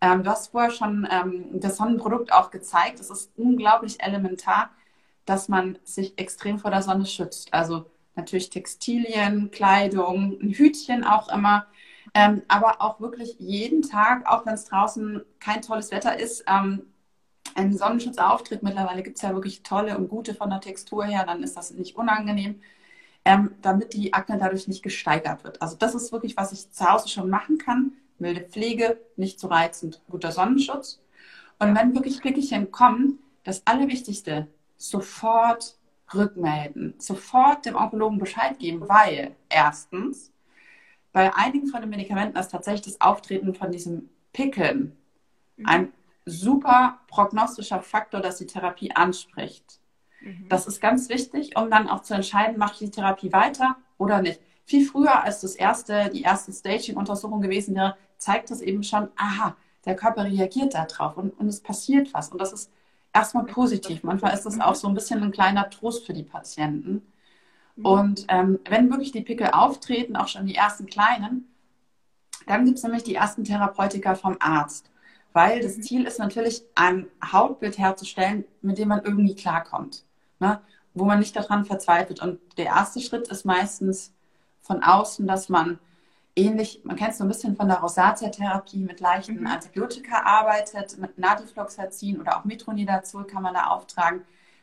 ähm, 0.00 0.22
du 0.22 0.30
hast 0.30 0.48
vorher 0.48 0.70
schon 0.70 1.08
ähm, 1.10 1.46
das 1.60 1.76
Sonnenprodukt 1.76 2.32
auch 2.32 2.50
gezeigt. 2.50 3.00
Es 3.00 3.10
ist 3.10 3.32
unglaublich 3.36 4.02
elementar, 4.02 4.70
dass 5.24 5.48
man 5.48 5.78
sich 5.84 6.18
extrem 6.18 6.58
vor 6.58 6.70
der 6.70 6.82
Sonne 6.82 7.06
schützt. 7.06 7.52
Also 7.52 7.86
natürlich 8.14 8.50
Textilien, 8.50 9.50
Kleidung, 9.50 10.38
ein 10.40 10.50
Hütchen 10.50 11.04
auch 11.04 11.28
immer. 11.32 11.66
Ähm, 12.14 12.42
aber 12.48 12.80
auch 12.80 13.00
wirklich 13.00 13.36
jeden 13.38 13.82
Tag, 13.82 14.26
auch 14.26 14.46
wenn 14.46 14.54
es 14.54 14.64
draußen 14.64 15.22
kein 15.40 15.62
tolles 15.62 15.90
Wetter 15.90 16.18
ist, 16.18 16.44
ähm, 16.46 16.86
einen 17.58 17.76
Sonnenschutz 17.76 18.18
auftritt. 18.18 18.62
Mittlerweile 18.62 19.02
gibt 19.02 19.16
es 19.16 19.22
ja 19.22 19.34
wirklich 19.34 19.62
tolle 19.62 19.98
und 19.98 20.08
gute 20.08 20.34
von 20.34 20.50
der 20.50 20.60
Textur 20.60 21.04
her, 21.04 21.24
dann 21.26 21.42
ist 21.42 21.56
das 21.56 21.72
nicht 21.72 21.96
unangenehm, 21.96 22.60
ähm, 23.24 23.54
damit 23.62 23.92
die 23.94 24.12
Akne 24.12 24.38
dadurch 24.38 24.68
nicht 24.68 24.82
gesteigert 24.82 25.44
wird. 25.44 25.60
Also 25.60 25.76
das 25.76 25.94
ist 25.94 26.12
wirklich, 26.12 26.36
was 26.36 26.52
ich 26.52 26.70
zu 26.70 26.84
Hause 26.90 27.08
schon 27.08 27.28
machen 27.28 27.58
kann. 27.58 27.92
Milde 28.18 28.42
Pflege, 28.42 28.98
nicht 29.16 29.38
zu 29.38 29.48
reizend, 29.48 30.00
guter 30.10 30.32
Sonnenschutz. 30.32 31.00
Und 31.58 31.76
wenn 31.76 31.94
wirklich 31.94 32.20
Pickelchen 32.20 32.70
kommen, 32.70 33.18
das 33.44 33.62
Allerwichtigste, 33.66 34.48
sofort 34.76 35.76
rückmelden, 36.14 36.94
sofort 36.98 37.66
dem 37.66 37.76
Onkologen 37.76 38.18
Bescheid 38.18 38.58
geben, 38.58 38.88
weil 38.88 39.36
erstens 39.48 40.32
bei 41.12 41.34
einigen 41.34 41.66
von 41.66 41.80
den 41.80 41.90
Medikamenten 41.90 42.38
ist 42.38 42.50
tatsächlich 42.50 42.82
das 42.82 43.00
Auftreten 43.00 43.54
von 43.54 43.72
diesem 43.72 44.08
Pickeln 44.32 44.96
ein 45.64 45.92
super 46.28 46.98
prognostischer 47.08 47.80
Faktor, 47.80 48.20
dass 48.20 48.36
die 48.36 48.46
Therapie 48.46 48.92
anspricht. 48.92 49.80
Mhm. 50.20 50.46
Das 50.48 50.66
ist 50.66 50.80
ganz 50.80 51.08
wichtig, 51.08 51.56
um 51.56 51.70
dann 51.70 51.88
auch 51.88 52.02
zu 52.02 52.14
entscheiden, 52.14 52.58
mache 52.58 52.72
ich 52.74 52.90
die 52.90 52.90
Therapie 52.90 53.32
weiter 53.32 53.76
oder 53.96 54.22
nicht. 54.22 54.40
Viel 54.64 54.86
früher 54.86 55.22
als 55.22 55.40
das 55.40 55.54
erste, 55.54 56.10
die 56.10 56.22
erste 56.22 56.52
Staging-Untersuchung 56.52 57.40
gewesen 57.40 57.74
wäre, 57.74 57.96
zeigt 58.18 58.50
das 58.50 58.60
eben 58.60 58.82
schon, 58.82 59.08
aha, 59.16 59.56
der 59.84 59.96
Körper 59.96 60.24
reagiert 60.24 60.74
darauf 60.74 61.16
und, 61.16 61.30
und 61.38 61.48
es 61.48 61.60
passiert 61.60 62.12
was. 62.12 62.28
Und 62.28 62.40
das 62.40 62.52
ist 62.52 62.70
erstmal 63.12 63.44
positiv. 63.44 64.02
Manchmal 64.02 64.34
ist 64.34 64.44
das 64.44 64.60
auch 64.60 64.74
so 64.74 64.88
ein 64.88 64.94
bisschen 64.94 65.22
ein 65.22 65.32
kleiner 65.32 65.70
Trost 65.70 66.04
für 66.04 66.12
die 66.12 66.24
Patienten. 66.24 67.02
Mhm. 67.76 67.86
Und 67.86 68.24
ähm, 68.28 68.58
wenn 68.68 68.90
wirklich 68.90 69.12
die 69.12 69.22
Pickel 69.22 69.48
auftreten, 69.48 70.16
auch 70.16 70.28
schon 70.28 70.46
die 70.46 70.54
ersten 70.54 70.86
kleinen, 70.86 71.48
dann 72.46 72.64
gibt 72.64 72.78
es 72.78 72.84
nämlich 72.84 73.04
die 73.04 73.14
ersten 73.14 73.44
Therapeutika 73.44 74.14
vom 74.14 74.36
Arzt. 74.40 74.90
Weil 75.38 75.60
das 75.60 75.76
mhm. 75.76 75.82
Ziel 75.82 76.04
ist 76.04 76.18
natürlich, 76.18 76.64
ein 76.74 77.06
Hautbild 77.24 77.78
herzustellen, 77.78 78.44
mit 78.60 78.76
dem 78.76 78.88
man 78.88 79.04
irgendwie 79.04 79.36
klarkommt. 79.36 80.02
Ne? 80.40 80.60
Wo 80.94 81.04
man 81.04 81.20
nicht 81.20 81.36
daran 81.36 81.64
verzweifelt. 81.64 82.20
Und 82.20 82.40
der 82.56 82.64
erste 82.66 83.00
Schritt 83.00 83.28
ist 83.28 83.44
meistens 83.44 84.12
von 84.62 84.82
außen, 84.82 85.28
dass 85.28 85.48
man 85.48 85.78
ähnlich, 86.34 86.80
man 86.82 86.96
kennt 86.96 87.12
es 87.12 87.18
so 87.18 87.24
ein 87.24 87.28
bisschen 87.28 87.54
von 87.54 87.68
der 87.68 87.78
Rosatia-Therapie 87.78 88.82
mit 88.82 88.98
leichten 88.98 89.38
mhm. 89.38 89.46
Antibiotika 89.46 90.24
arbeitet, 90.24 90.98
mit 90.98 91.16
Natifloxacin 91.20 92.20
oder 92.20 92.36
auch 92.36 92.44
Metronidazol 92.44 93.24
kann 93.24 93.44
man 93.44 93.54
da 93.54 93.66
auftragen. 93.66 94.22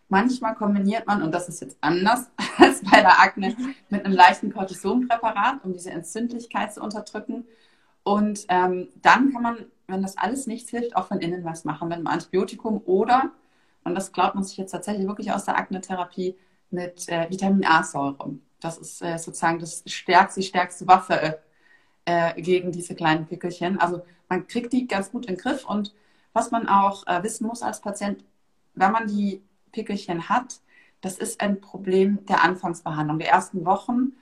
Manchmal 0.09 0.55
kombiniert 0.55 1.07
man, 1.07 1.23
und 1.23 1.31
das 1.31 1.47
ist 1.47 1.61
jetzt 1.61 1.77
anders 1.79 2.29
als 2.57 2.81
bei 2.83 2.99
der 2.99 3.21
Akne, 3.21 3.55
mhm. 3.57 3.75
mit 3.87 4.03
einem 4.03 4.13
leichten 4.13 4.51
Cortisonpräparat, 4.51 5.63
um 5.63 5.71
diese 5.71 5.91
Entzündlichkeit 5.91 6.73
zu 6.73 6.81
unterdrücken. 6.81 7.45
Und 8.05 8.45
ähm, 8.49 8.89
dann 9.01 9.33
kann 9.33 9.41
man, 9.41 9.65
wenn 9.87 10.03
das 10.03 10.17
alles 10.17 10.45
nichts 10.47 10.69
hilft, 10.69 10.95
auch 10.95 11.07
von 11.07 11.19
innen 11.19 11.43
was 11.43 11.65
machen 11.65 11.89
mit 11.89 11.97
einem 11.97 12.07
Antibiotikum 12.07 12.81
oder, 12.85 13.31
und 13.83 13.95
das 13.95 14.13
glaubt 14.13 14.35
man 14.35 14.43
sich 14.43 14.57
jetzt 14.57 14.71
tatsächlich 14.71 15.07
wirklich 15.07 15.31
aus 15.31 15.45
der 15.45 15.57
Akne-Therapie, 15.57 16.37
mit 16.69 17.09
äh, 17.09 17.29
Vitamin 17.29 17.65
A-Säure. 17.65 18.35
Das 18.59 18.77
ist 18.77 19.01
äh, 19.01 19.17
sozusagen 19.17 19.59
das 19.59 19.83
stärkste, 19.85 20.41
stärkste 20.43 20.87
Waffe 20.87 21.39
äh, 22.05 22.39
gegen 22.41 22.71
diese 22.71 22.95
kleinen 22.95 23.25
Pickelchen. 23.25 23.79
Also 23.79 24.03
man 24.29 24.47
kriegt 24.47 24.73
die 24.73 24.87
ganz 24.87 25.11
gut 25.11 25.25
in 25.25 25.35
den 25.35 25.41
Griff 25.41 25.65
und 25.65 25.93
was 26.33 26.51
man 26.51 26.67
auch 26.67 27.07
äh, 27.07 27.23
wissen 27.23 27.47
muss 27.47 27.61
als 27.61 27.81
Patient, 27.81 28.23
wenn 28.73 28.91
man 28.91 29.07
die 29.07 29.41
Pickelchen 29.71 30.29
hat, 30.29 30.59
das 31.01 31.17
ist 31.17 31.41
ein 31.41 31.61
Problem 31.61 32.25
der 32.25 32.43
Anfangsbehandlung, 32.43 33.19
der 33.19 33.29
ersten 33.29 33.65
Wochen. 33.65 34.13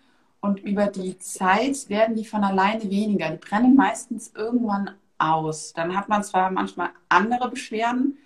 Und 0.43 0.59
über 0.59 0.88
die 0.88 1.17
Zeit 1.19 1.88
werden 1.88 2.17
die 2.17 2.25
von 2.25 2.43
alleine 2.43 2.89
weniger. 2.89 3.29
Die 3.29 3.38
brennen 3.38 3.77
meistens 3.77 4.33
irgendwann 4.35 4.91
aus. 5.17 5.71
Dann 5.71 5.95
hat 5.95 6.09
man 6.09 6.21
zwar 6.21 6.51
manchmal 6.51 6.89
andere 7.07 7.50
Beschwerden, 7.50 8.17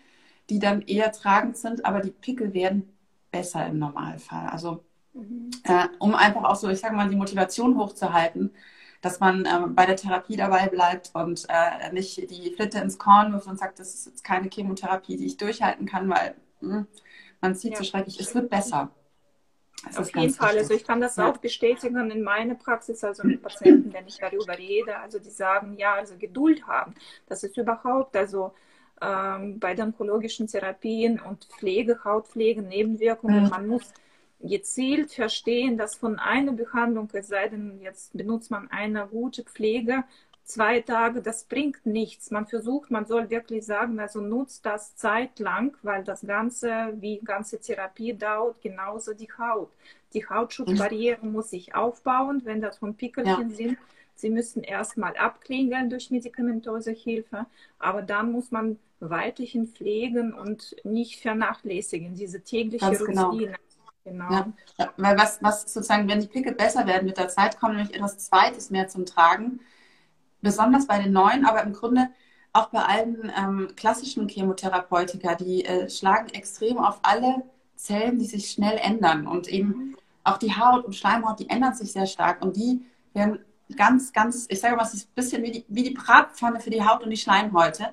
die 0.49 0.57
dann 0.57 0.81
eher 0.81 1.11
tragend 1.11 1.57
sind, 1.57 1.85
aber 1.85 1.99
die 1.99 2.09
Pickel 2.09 2.55
werden 2.55 2.91
besser 3.29 3.67
im 3.67 3.77
Normalfall. 3.77 4.47
Also 4.47 4.83
mhm. 5.13 5.51
äh, 5.63 5.89
um 5.99 6.15
einfach 6.15 6.43
auch 6.45 6.55
so, 6.55 6.67
ich 6.69 6.79
sage 6.79 6.95
mal, 6.95 7.07
die 7.07 7.15
Motivation 7.15 7.77
hochzuhalten, 7.77 8.49
dass 9.03 9.19
man 9.19 9.45
ähm, 9.45 9.75
bei 9.75 9.85
der 9.85 9.95
Therapie 9.95 10.37
dabei 10.37 10.69
bleibt 10.69 11.11
und 11.13 11.45
äh, 11.49 11.93
nicht 11.93 12.31
die 12.31 12.51
Flitte 12.55 12.79
ins 12.79 12.97
Korn 12.97 13.31
wirft 13.31 13.45
und 13.45 13.59
sagt, 13.59 13.77
das 13.77 13.93
ist 13.93 14.07
jetzt 14.07 14.23
keine 14.23 14.49
Chemotherapie, 14.49 15.17
die 15.17 15.27
ich 15.27 15.37
durchhalten 15.37 15.85
kann, 15.85 16.09
weil 16.09 16.33
mh, 16.61 16.77
hm, 16.77 16.87
man 17.41 17.53
sieht 17.53 17.73
ja. 17.73 17.77
so 17.77 17.83
schrecklich. 17.83 18.19
Es 18.19 18.33
wird 18.33 18.49
besser. 18.49 18.89
Das 19.85 19.97
Auf 19.97 20.15
jeden 20.15 20.33
Fall. 20.33 20.49
Wichtig. 20.49 20.61
Also 20.61 20.73
ich 20.73 20.83
kann 20.85 21.01
das 21.01 21.17
ja. 21.17 21.29
auch 21.29 21.37
bestätigen 21.37 22.11
in 22.11 22.23
meiner 22.23 22.55
Praxis, 22.55 23.03
also 23.03 23.25
mit 23.25 23.41
Patienten, 23.41 23.93
wenn 23.93 24.07
ich 24.07 24.17
darüber 24.17 24.57
rede. 24.57 24.97
Also 24.97 25.19
die 25.19 25.29
sagen, 25.29 25.75
ja, 25.77 25.93
also 25.93 26.15
Geduld 26.17 26.65
haben. 26.67 26.95
Das 27.27 27.43
ist 27.43 27.57
überhaupt, 27.57 28.15
also 28.15 28.53
ähm, 29.01 29.59
bei 29.59 29.75
den 29.75 29.87
onkologischen 29.87 30.47
Therapien 30.47 31.19
und 31.19 31.45
Pflege, 31.45 32.03
Hautpflege, 32.03 32.61
Nebenwirkungen, 32.63 33.43
mhm. 33.43 33.49
man 33.49 33.67
muss 33.67 33.93
gezielt 34.39 35.11
verstehen, 35.11 35.77
dass 35.77 35.95
von 35.95 36.19
einer 36.19 36.51
Behandlung, 36.51 37.09
es 37.13 37.27
sei 37.27 37.47
denn, 37.47 37.79
jetzt 37.81 38.15
benutzt 38.15 38.51
man 38.51 38.69
eine 38.69 39.07
gute 39.07 39.43
Pflege, 39.43 40.03
zwei 40.47 40.79
Tage, 40.79 41.21
das 41.21 41.43
bringt 41.43 41.85
nichts. 41.85 42.31
Man 42.31 42.47
versucht, 42.47 42.89
man 42.89 43.05
soll 43.05 43.29
wirklich 43.29 43.65
sagen, 43.65 43.99
also 43.99 44.21
nutzt 44.21 44.65
das 44.65 44.95
zeitlang, 44.95 45.75
weil 45.83 46.03
das 46.03 46.21
Ganze, 46.21 46.93
wie 46.99 47.19
ganze 47.19 47.59
Therapie 47.59 48.13
dauert, 48.13 48.61
genauso 48.61 49.13
die 49.13 49.29
Haut. 49.37 49.69
Die 50.13 50.25
Hautschutzbarriere 50.25 51.25
mhm. 51.25 51.33
muss 51.33 51.49
sich 51.49 51.75
aufbauen, 51.75 52.41
wenn 52.45 52.61
das 52.61 52.77
von 52.77 52.95
Pickelchen 52.95 53.49
ja. 53.49 53.55
sind. 53.55 53.77
Sie 54.15 54.29
müssen 54.29 54.63
erstmal 54.63 55.15
abklingeln 55.17 55.89
durch 55.89 56.09
medikamentöse 56.09 56.91
Hilfe, 56.91 57.45
aber 57.77 58.01
dann 58.01 58.31
muss 58.31 58.49
man 58.49 58.79
weiterhin 58.99 59.67
pflegen 59.67 60.33
und 60.33 60.75
nicht 60.83 61.21
vernachlässigen, 61.21 62.15
diese 62.15 62.41
tägliche 62.41 62.85
Ganz 62.85 63.03
genau. 63.03 63.29
Routine. 63.29 63.47
Genau. 63.47 63.57
Genau. 64.05 64.31
Ja, 64.31 64.53
ja, 64.77 64.93
weil 64.95 65.17
was, 65.17 65.43
was 65.43 65.73
sozusagen, 65.73 66.07
wenn 66.07 66.21
die 66.21 66.27
Pickel 66.27 66.55
besser 66.55 66.87
werden 66.87 67.05
mit 67.05 67.17
der 67.17 67.27
Zeit, 67.27 67.59
kommt 67.59 67.75
nämlich 67.75 67.93
etwas 67.93 68.17
Zweites 68.19 68.69
mehr 68.69 68.87
zum 68.87 69.05
Tragen. 69.05 69.59
Besonders 70.41 70.87
bei 70.87 71.01
den 71.01 71.13
neuen, 71.13 71.45
aber 71.45 71.63
im 71.63 71.73
Grunde 71.73 72.09
auch 72.53 72.69
bei 72.69 72.81
allen 72.81 73.31
ähm, 73.37 73.69
klassischen 73.75 74.27
Chemotherapeutika, 74.27 75.35
die 75.35 75.65
äh, 75.65 75.89
schlagen 75.89 76.29
extrem 76.29 76.77
auf 76.77 76.99
alle 77.03 77.43
Zellen, 77.75 78.17
die 78.17 78.25
sich 78.25 78.49
schnell 78.49 78.77
ändern. 78.77 79.27
Und 79.27 79.47
eben 79.47 79.95
auch 80.23 80.37
die 80.37 80.55
Haut 80.55 80.85
und 80.85 80.95
Schleimhaut, 80.95 81.39
die 81.39 81.49
ändern 81.49 81.73
sich 81.73 81.91
sehr 81.91 82.07
stark. 82.07 82.41
Und 82.41 82.57
die 82.57 82.85
werden 83.13 83.39
ganz, 83.75 84.13
ganz, 84.13 84.47
ich 84.49 84.59
sage 84.59 84.75
mal, 84.75 84.83
es 84.83 84.93
ist 84.93 85.09
ein 85.09 85.15
bisschen 85.15 85.43
wie 85.43 85.51
die, 85.51 85.65
wie 85.67 85.83
die 85.83 85.93
Bratpfanne 85.93 86.59
für 86.59 86.69
die 86.69 86.83
Haut 86.83 87.03
und 87.03 87.09
die 87.09 87.17
Schleimhäute. 87.17 87.89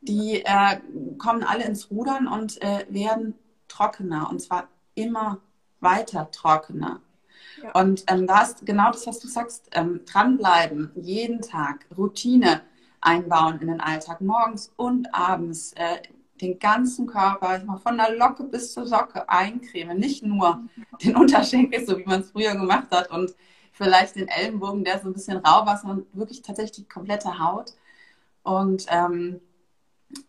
Die 0.00 0.42
äh, 0.44 0.80
kommen 1.18 1.42
alle 1.42 1.64
ins 1.64 1.90
Rudern 1.90 2.28
und 2.28 2.62
äh, 2.62 2.86
werden 2.88 3.34
trockener. 3.68 4.30
Und 4.30 4.40
zwar 4.40 4.68
immer 4.94 5.38
weiter 5.80 6.30
trockener. 6.30 7.00
Ja. 7.62 7.72
Und 7.80 8.04
ähm, 8.08 8.26
da 8.26 8.42
ist 8.42 8.64
genau 8.64 8.90
das, 8.90 9.06
was 9.06 9.18
du 9.20 9.28
sagst, 9.28 9.68
ähm, 9.72 10.00
dranbleiben, 10.06 10.90
jeden 10.94 11.40
Tag, 11.40 11.86
Routine 11.96 12.62
einbauen 13.00 13.60
in 13.60 13.68
den 13.68 13.80
Alltag, 13.80 14.20
morgens 14.20 14.72
und 14.76 15.14
abends, 15.14 15.72
äh, 15.74 15.98
den 16.40 16.58
ganzen 16.58 17.06
Körper, 17.06 17.62
mal 17.64 17.78
von 17.78 17.96
der 17.96 18.14
Locke 18.14 18.44
bis 18.44 18.72
zur 18.72 18.86
Socke 18.86 19.28
eincremen, 19.28 19.98
nicht 19.98 20.22
nur 20.22 20.60
den 21.02 21.16
Unterschenkel, 21.16 21.84
so 21.86 21.98
wie 21.98 22.04
man 22.04 22.20
es 22.20 22.30
früher 22.30 22.54
gemacht 22.54 22.88
hat 22.90 23.10
und 23.10 23.34
vielleicht 23.72 24.16
den 24.16 24.28
Ellenbogen, 24.28 24.84
der 24.84 25.00
so 25.00 25.08
ein 25.08 25.12
bisschen 25.12 25.38
rau 25.38 25.66
war, 25.66 25.78
sondern 25.78 26.06
wirklich 26.12 26.42
tatsächlich 26.42 26.76
die 26.76 26.88
komplette 26.88 27.38
Haut. 27.38 27.74
Und 28.42 28.86
ähm, 28.88 29.40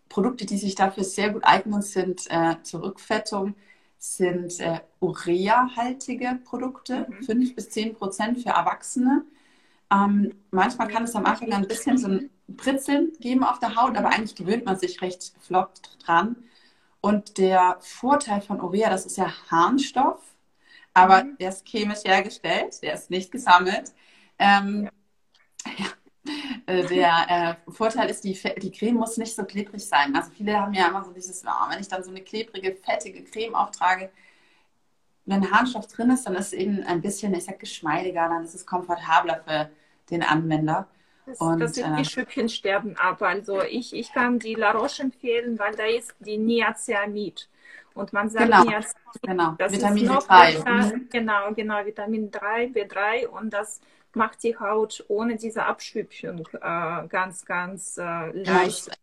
Produkte, 0.09 0.45
die 0.45 0.57
sich 0.57 0.75
dafür 0.75 1.03
sehr 1.03 1.31
gut 1.31 1.43
eignen, 1.43 1.81
sind 1.81 2.29
äh, 2.29 2.55
zur 2.63 2.83
Rückfettung, 2.83 3.55
sind 3.99 4.59
äh, 4.61 4.79
ureahaltige 5.01 6.39
Produkte, 6.45 7.05
mhm. 7.09 7.23
5 7.23 7.55
bis 7.55 7.69
10 7.69 7.95
Prozent 7.95 8.39
für 8.39 8.49
Erwachsene. 8.49 9.25
Ähm, 9.91 10.33
manchmal 10.51 10.87
kann 10.87 11.03
es 11.03 11.15
am 11.15 11.25
Anfang 11.25 11.51
ein 11.51 11.67
bisschen 11.67 11.97
so 11.97 12.07
ein 12.07 12.29
Pritzeln 12.57 13.11
geben 13.19 13.43
auf 13.43 13.59
der 13.59 13.75
Haut, 13.75 13.97
aber 13.97 14.09
eigentlich 14.09 14.35
gewöhnt 14.35 14.65
man 14.65 14.77
sich 14.77 15.01
recht 15.01 15.33
flott 15.41 15.81
dran. 16.05 16.37
Und 17.01 17.37
der 17.37 17.77
Vorteil 17.81 18.41
von 18.41 18.61
Urea, 18.61 18.89
das 18.89 19.05
ist 19.05 19.17
ja 19.17 19.31
Harnstoff, 19.51 20.21
aber 20.93 21.23
mhm. 21.23 21.37
der 21.37 21.49
ist 21.49 21.67
chemisch 21.67 22.03
hergestellt, 22.05 22.81
der 22.81 22.93
ist 22.93 23.09
nicht 23.09 23.31
gesammelt. 23.31 23.93
Ähm, 24.37 24.89
ja. 25.65 25.71
ja. 25.85 25.85
Äh, 26.65 26.85
der 26.85 27.57
äh, 27.67 27.71
Vorteil 27.71 28.09
ist, 28.09 28.23
die, 28.23 28.39
die 28.57 28.71
Creme 28.71 28.95
muss 28.95 29.17
nicht 29.17 29.35
so 29.35 29.43
klebrig 29.43 29.85
sein. 29.85 30.15
Also 30.15 30.31
viele 30.31 30.59
haben 30.59 30.73
ja 30.73 30.87
immer 30.87 31.03
so 31.03 31.11
dieses, 31.11 31.43
oh, 31.45 31.71
wenn 31.71 31.79
ich 31.79 31.87
dann 31.87 32.03
so 32.03 32.11
eine 32.11 32.21
klebrige, 32.21 32.75
fettige 32.75 33.23
Creme 33.23 33.55
auftrage, 33.55 34.09
wenn 35.25 35.51
Harnstoff 35.51 35.87
drin 35.87 36.09
ist, 36.09 36.25
dann 36.25 36.35
ist 36.35 36.47
es 36.47 36.53
eben 36.53 36.83
ein 36.83 37.01
bisschen, 37.01 37.33
ich 37.33 37.45
sag, 37.45 37.59
geschmeidiger, 37.59 38.27
dann 38.29 38.43
ist 38.43 38.55
es 38.55 38.65
komfortabler 38.65 39.41
für 39.45 39.69
den 40.09 40.23
Anwender. 40.23 40.87
Das, 41.25 41.39
und, 41.39 41.59
das 41.59 41.75
sind 41.75 41.93
äh, 41.93 41.97
die 41.97 42.05
Schüppchen 42.05 42.49
sterben 42.49 42.97
ab. 42.97 43.21
Also 43.21 43.61
ich, 43.61 43.93
ich 43.93 44.11
kann 44.11 44.39
die 44.39 44.55
La 44.55 44.71
Roche 44.71 45.03
empfehlen, 45.03 45.59
weil 45.59 45.75
da 45.75 45.85
ist 45.85 46.15
die 46.19 46.37
Niacinamid. 46.37 47.47
Und 47.93 48.13
man 48.13 48.29
sagt 48.29 48.45
genau, 48.45 48.63
Niacinamid, 48.63 49.21
genau. 49.21 49.55
das 49.57 49.71
Vitamin 49.71 50.03
ist 50.03 50.09
noch 50.09 50.27
3. 50.27 50.51
Besser, 50.53 50.71
mhm. 50.71 51.09
Genau, 51.11 51.53
genau, 51.53 51.85
Vitamin 51.85 52.31
3, 52.31 52.65
B3 52.67 53.27
und 53.27 53.51
das 53.51 53.81
macht 54.15 54.43
die 54.43 54.57
Haut 54.57 55.03
ohne 55.07 55.35
diese 55.35 55.65
Abschüppchen 55.65 56.43
äh, 56.61 57.07
ganz, 57.07 57.45
ganz 57.45 57.97
äh, 57.97 58.31
leicht. 58.31 58.87
Ja, 58.87 58.93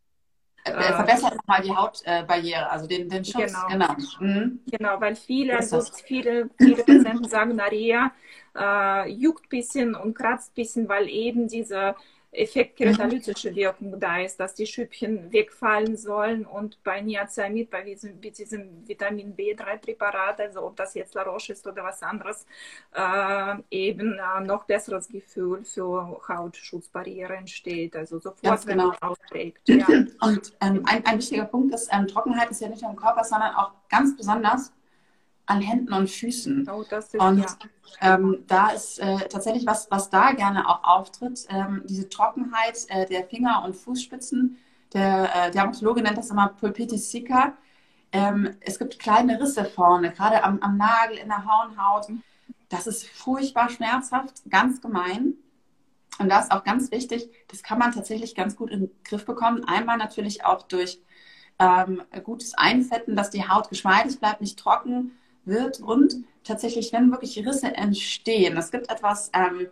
äh, 0.67 0.95
verbessert 0.95 1.37
nochmal 1.37 1.63
die 1.63 1.71
Hautbarriere, 1.71 2.71
also 2.71 2.87
den, 2.87 3.09
den 3.09 3.25
Schutz. 3.25 3.55
Genau, 3.69 3.87
genau. 3.87 3.95
Mhm. 4.19 4.61
genau 4.67 5.01
weil 5.01 5.15
viele, 5.15 5.57
also 5.57 5.81
viele, 6.05 6.51
viele 6.59 6.83
Patienten 6.83 7.29
sagen, 7.29 7.55
Naria 7.55 8.11
äh, 8.57 9.09
juckt 9.11 9.45
ein 9.45 9.49
bisschen 9.49 9.95
und 9.95 10.15
kratzt 10.15 10.51
ein 10.51 10.55
bisschen, 10.55 10.89
weil 10.89 11.09
eben 11.09 11.47
diese 11.47 11.95
Effekt 12.37 12.77
keratolytische 12.77 13.55
Wirkung 13.55 13.99
da 13.99 14.21
ist, 14.21 14.39
dass 14.39 14.55
die 14.55 14.67
Schüppchen 14.67 15.33
wegfallen 15.33 15.97
sollen 15.97 16.45
und 16.45 16.83
bei 16.85 17.01
Niacinamid, 17.01 17.71
bei 17.71 17.83
diesem, 17.83 18.21
bei 18.21 18.31
diesem 18.31 18.87
Vitamin 18.87 19.35
B3-Präparat, 19.35 20.41
also 20.41 20.63
ob 20.65 20.77
das 20.77 20.95
jetzt 20.95 21.15
La 21.15 21.23
Roche 21.23 21.53
ist 21.53 21.67
oder 21.67 21.83
was 21.85 22.03
anderes, 22.03 22.47
äh, 22.95 23.55
eben 23.71 24.19
äh, 24.19 24.45
noch 24.45 24.65
besseres 24.65 25.09
Gefühl 25.09 25.65
für 25.65 26.21
Hautschutzbarriere 26.29 27.37
entsteht, 27.37 27.97
also 27.97 28.19
sofort, 28.19 28.43
Ganz 28.43 28.67
wenn 28.67 28.79
genau. 28.79 28.95
man 29.01 29.11
austrägt. 29.11 29.63
Ja. 29.77 29.87
Und 30.23 30.55
ähm, 30.63 30.83
ein, 30.87 31.05
ein 31.05 31.19
wichtiger 31.19 31.45
Punkt 31.45 31.75
ist, 31.75 31.91
ähm, 31.93 32.07
Trockenheit 32.07 32.51
ist 32.51 32.63
ja 32.63 32.69
nicht 32.69 32.81
nur 32.81 32.93
im 32.93 32.97
Körper, 32.97 33.23
sondern 33.25 33.55
auch 33.55 33.73
ganz 33.91 34.17
besonders 34.17 34.73
an 35.47 35.61
Händen 35.61 35.93
und 35.93 36.11
Füßen. 36.11 36.69
Oh, 36.69 36.83
ist, 36.83 37.15
Und 37.15 37.39
ja. 37.39 38.15
ähm, 38.15 38.45
da 38.49 38.71
ist 38.71 38.99
äh, 38.99 39.29
tatsächlich 39.29 39.65
was, 39.67 39.91
was 39.91 40.11
da 40.11 40.33
gerne 40.33 40.69
auch 40.69 40.83
auftritt, 40.83 41.47
ähm, 41.49 41.83
diese 41.87 42.09
Trockenheit 42.09 42.85
äh, 42.89 43.07
der 43.07 43.25
Finger- 43.25 43.65
und 43.65 43.75
Fußspitzen. 43.75 44.59
Der 44.93 45.31
äh, 45.35 45.51
Dermatologe 45.51 46.03
nennt 46.03 46.19
das 46.19 46.31
immer 46.31 46.49
Pulpitis 46.49 47.15
Ähm, 48.13 48.57
es 48.61 48.79
gibt 48.79 48.99
kleine 48.99 49.41
Risse 49.41 49.65
vorne, 49.65 50.11
gerade 50.11 50.43
am, 50.43 50.61
am 50.61 50.77
Nagel, 50.77 51.19
in 51.19 51.29
der 51.29 51.45
Hornhaut. 51.45 52.09
Das 52.69 52.87
ist 52.89 53.07
furchtbar 53.07 53.71
schmerzhaft, 53.71 54.43
ganz 54.51 54.81
gemein. 54.81 55.35
Und 56.19 56.29
da 56.29 56.41
ist 56.41 56.51
auch 56.51 56.65
ganz 56.65 56.91
wichtig, 56.91 57.29
das 57.49 57.63
kann 57.63 57.79
man 57.79 57.93
tatsächlich 57.93 58.35
ganz 58.35 58.57
gut 58.57 58.71
in 58.71 58.81
den 58.81 58.91
Griff 59.05 59.27
bekommen. 59.27 59.65
Einmal 59.65 59.99
natürlich 59.99 60.45
auch 60.45 60.63
durch 60.63 61.01
ähm, 61.59 62.03
gutes 62.25 62.55
Einfetten, 62.55 63.15
dass 63.15 63.31
die 63.31 63.49
Haut 63.49 63.69
geschmeidig 63.69 64.19
bleibt, 64.19 64.41
nicht 64.41 64.59
trocken 64.59 65.13
wird 65.47 65.81
und 65.81 66.17
tatsächlich, 66.45 66.93
wenn 66.93 67.11
wirklich 67.11 67.39
Risse 67.47 67.75
entstehen, 67.75 68.57
es 68.57 68.71
gibt 68.71 68.91
etwas, 68.91 69.31
ähm, 69.33 69.69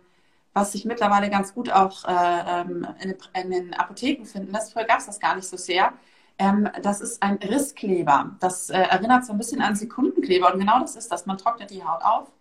was 0.53 0.71
sich 0.71 0.85
mittlerweile 0.85 1.29
ganz 1.29 1.53
gut 1.53 1.69
auch 1.69 2.05
äh, 2.05 2.61
ähm, 2.61 2.87
in, 3.01 3.15
in, 3.33 3.51
den 3.51 3.73
Apotheken 3.73 4.25
finden 4.25 4.53
lässt. 4.53 4.73
Früher 4.73 4.85
gab 4.85 4.99
es 4.99 5.05
das 5.05 5.19
gar 5.19 5.35
nicht 5.35 5.47
so 5.47 5.57
sehr. 5.57 5.93
Ähm, 6.39 6.69
das 6.81 7.01
ist 7.01 7.21
ein 7.21 7.35
Risskleber. 7.35 8.35
Das 8.39 8.69
äh, 8.69 8.77
erinnert 8.77 9.25
so 9.25 9.33
ein 9.33 9.37
bisschen 9.37 9.61
an 9.61 9.75
Sekundenkleber. 9.75 10.53
Und 10.53 10.59
genau 10.59 10.79
das 10.79 10.95
ist 10.95 11.11
das. 11.11 11.25
Man 11.25 11.37
trocknet 11.37 11.71
die 11.71 11.83
Haut 11.83 12.03
auf, 12.03 12.31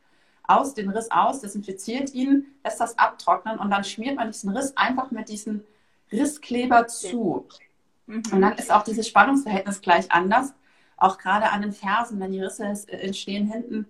aus, 0.44 0.74
den 0.74 0.90
Riss 0.90 1.10
aus, 1.10 1.40
desinfiziert 1.40 2.14
ihn, 2.14 2.46
lässt 2.62 2.80
das 2.80 2.98
abtrocknen 2.98 3.58
und 3.58 3.70
dann 3.70 3.82
schmiert 3.82 4.16
man 4.16 4.30
diesen 4.30 4.56
Riss 4.56 4.76
einfach 4.76 5.10
mit 5.10 5.28
diesem 5.28 5.64
Risskleber 6.12 6.86
zu. 6.86 7.48
Mhm. 8.06 8.22
Und 8.30 8.40
dann 8.40 8.52
ist 8.52 8.70
auch 8.70 8.84
dieses 8.84 9.08
Spannungsverhältnis 9.08 9.80
gleich 9.80 10.12
anders 10.12 10.54
auch 10.96 11.18
gerade 11.18 11.50
an 11.50 11.62
den 11.62 11.72
Fersen, 11.72 12.20
wenn 12.20 12.32
die 12.32 12.40
Risse 12.42 12.64
entstehen 12.88 13.50
hinten. 13.50 13.86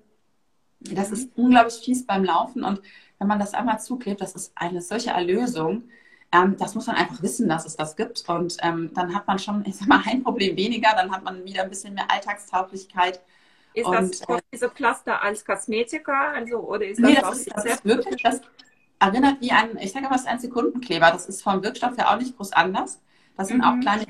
Das 0.80 1.10
ist 1.10 1.30
unglaublich 1.36 1.76
fies 1.76 2.06
beim 2.06 2.24
Laufen 2.24 2.64
und 2.64 2.82
wenn 3.18 3.28
man 3.28 3.38
das 3.38 3.54
einmal 3.54 3.80
zuklebt, 3.80 4.20
das 4.20 4.34
ist 4.34 4.52
eine 4.56 4.82
solche 4.82 5.10
Erlösung. 5.10 5.84
Ähm, 6.32 6.56
das 6.58 6.74
muss 6.74 6.86
man 6.86 6.96
einfach 6.96 7.22
wissen, 7.22 7.48
dass 7.48 7.64
es 7.64 7.76
das 7.76 7.96
gibt 7.96 8.28
und 8.28 8.56
ähm, 8.62 8.90
dann 8.94 9.14
hat 9.14 9.26
man 9.26 9.38
schon, 9.38 9.64
ich 9.66 9.76
sag 9.76 9.88
mal, 9.88 10.02
ein 10.06 10.22
Problem 10.22 10.56
weniger, 10.56 10.90
dann 10.94 11.10
hat 11.12 11.24
man 11.24 11.44
wieder 11.44 11.62
ein 11.62 11.70
bisschen 11.70 11.94
mehr 11.94 12.10
Alltagstauglichkeit. 12.10 13.20
Ist 13.72 13.86
und, 13.86 13.94
das 13.94 14.28
auch 14.28 14.40
diese 14.52 14.70
Pflaster 14.70 15.22
als 15.22 15.44
Kosmetika, 15.44 16.32
also 16.32 16.58
oder 16.58 16.86
ist 16.86 17.00
nee, 17.00 17.14
das, 17.14 17.16
das, 17.16 17.24
auch 17.24 17.32
ist, 17.32 17.50
das 17.56 17.64
ist 17.64 17.84
wirklich, 17.84 18.22
das 18.22 18.40
erinnert 19.00 19.40
wie 19.40 19.50
ein, 19.52 19.76
ich 19.78 19.92
sage 19.92 20.08
mal, 20.08 20.14
es 20.14 20.22
ist 20.22 20.28
ein 20.28 20.38
Sekundenkleber. 20.40 21.10
Das 21.10 21.26
ist 21.26 21.42
vom 21.42 21.62
Wirkstoff 21.62 21.96
her 21.96 22.10
auch 22.10 22.18
nicht 22.18 22.36
groß 22.36 22.52
anders. 22.52 23.00
Das 23.36 23.48
sind 23.48 23.58
Mhm. 23.58 23.64
auch 23.64 23.80
kleine 23.80 24.06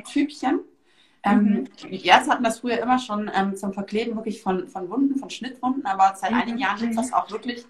Typchen. 1.25 1.69
Ähm, 1.83 1.91
Die 1.91 2.07
Ärzte 2.07 2.33
hatten 2.33 2.45
das 2.45 2.61
früher 2.61 2.79
immer 2.81 2.99
schon 2.99 3.31
ähm, 3.35 3.57
zum 3.57 3.73
Verkleben 3.73 4.17
wirklich 4.17 4.43
von, 4.43 4.69
von 4.69 4.89
Wunden, 4.91 5.19
von 5.19 5.31
Schnittwunden, 5.31 5.87
aber 5.87 6.15
seit 6.17 6.33
Mhm. 6.33 6.37
einigen 6.39 6.59
Jahren 6.59 6.79
gibt 6.81 6.91
es 6.91 6.97
das 6.97 7.13
auch 7.13 7.31
wirklich 7.31 7.65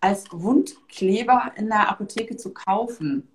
als 0.00 0.26
Wundkleber 0.32 1.52
in 1.56 1.68
der 1.68 1.88
Apotheke 1.88 2.36
zu 2.36 2.52
kaufen. 2.52 3.28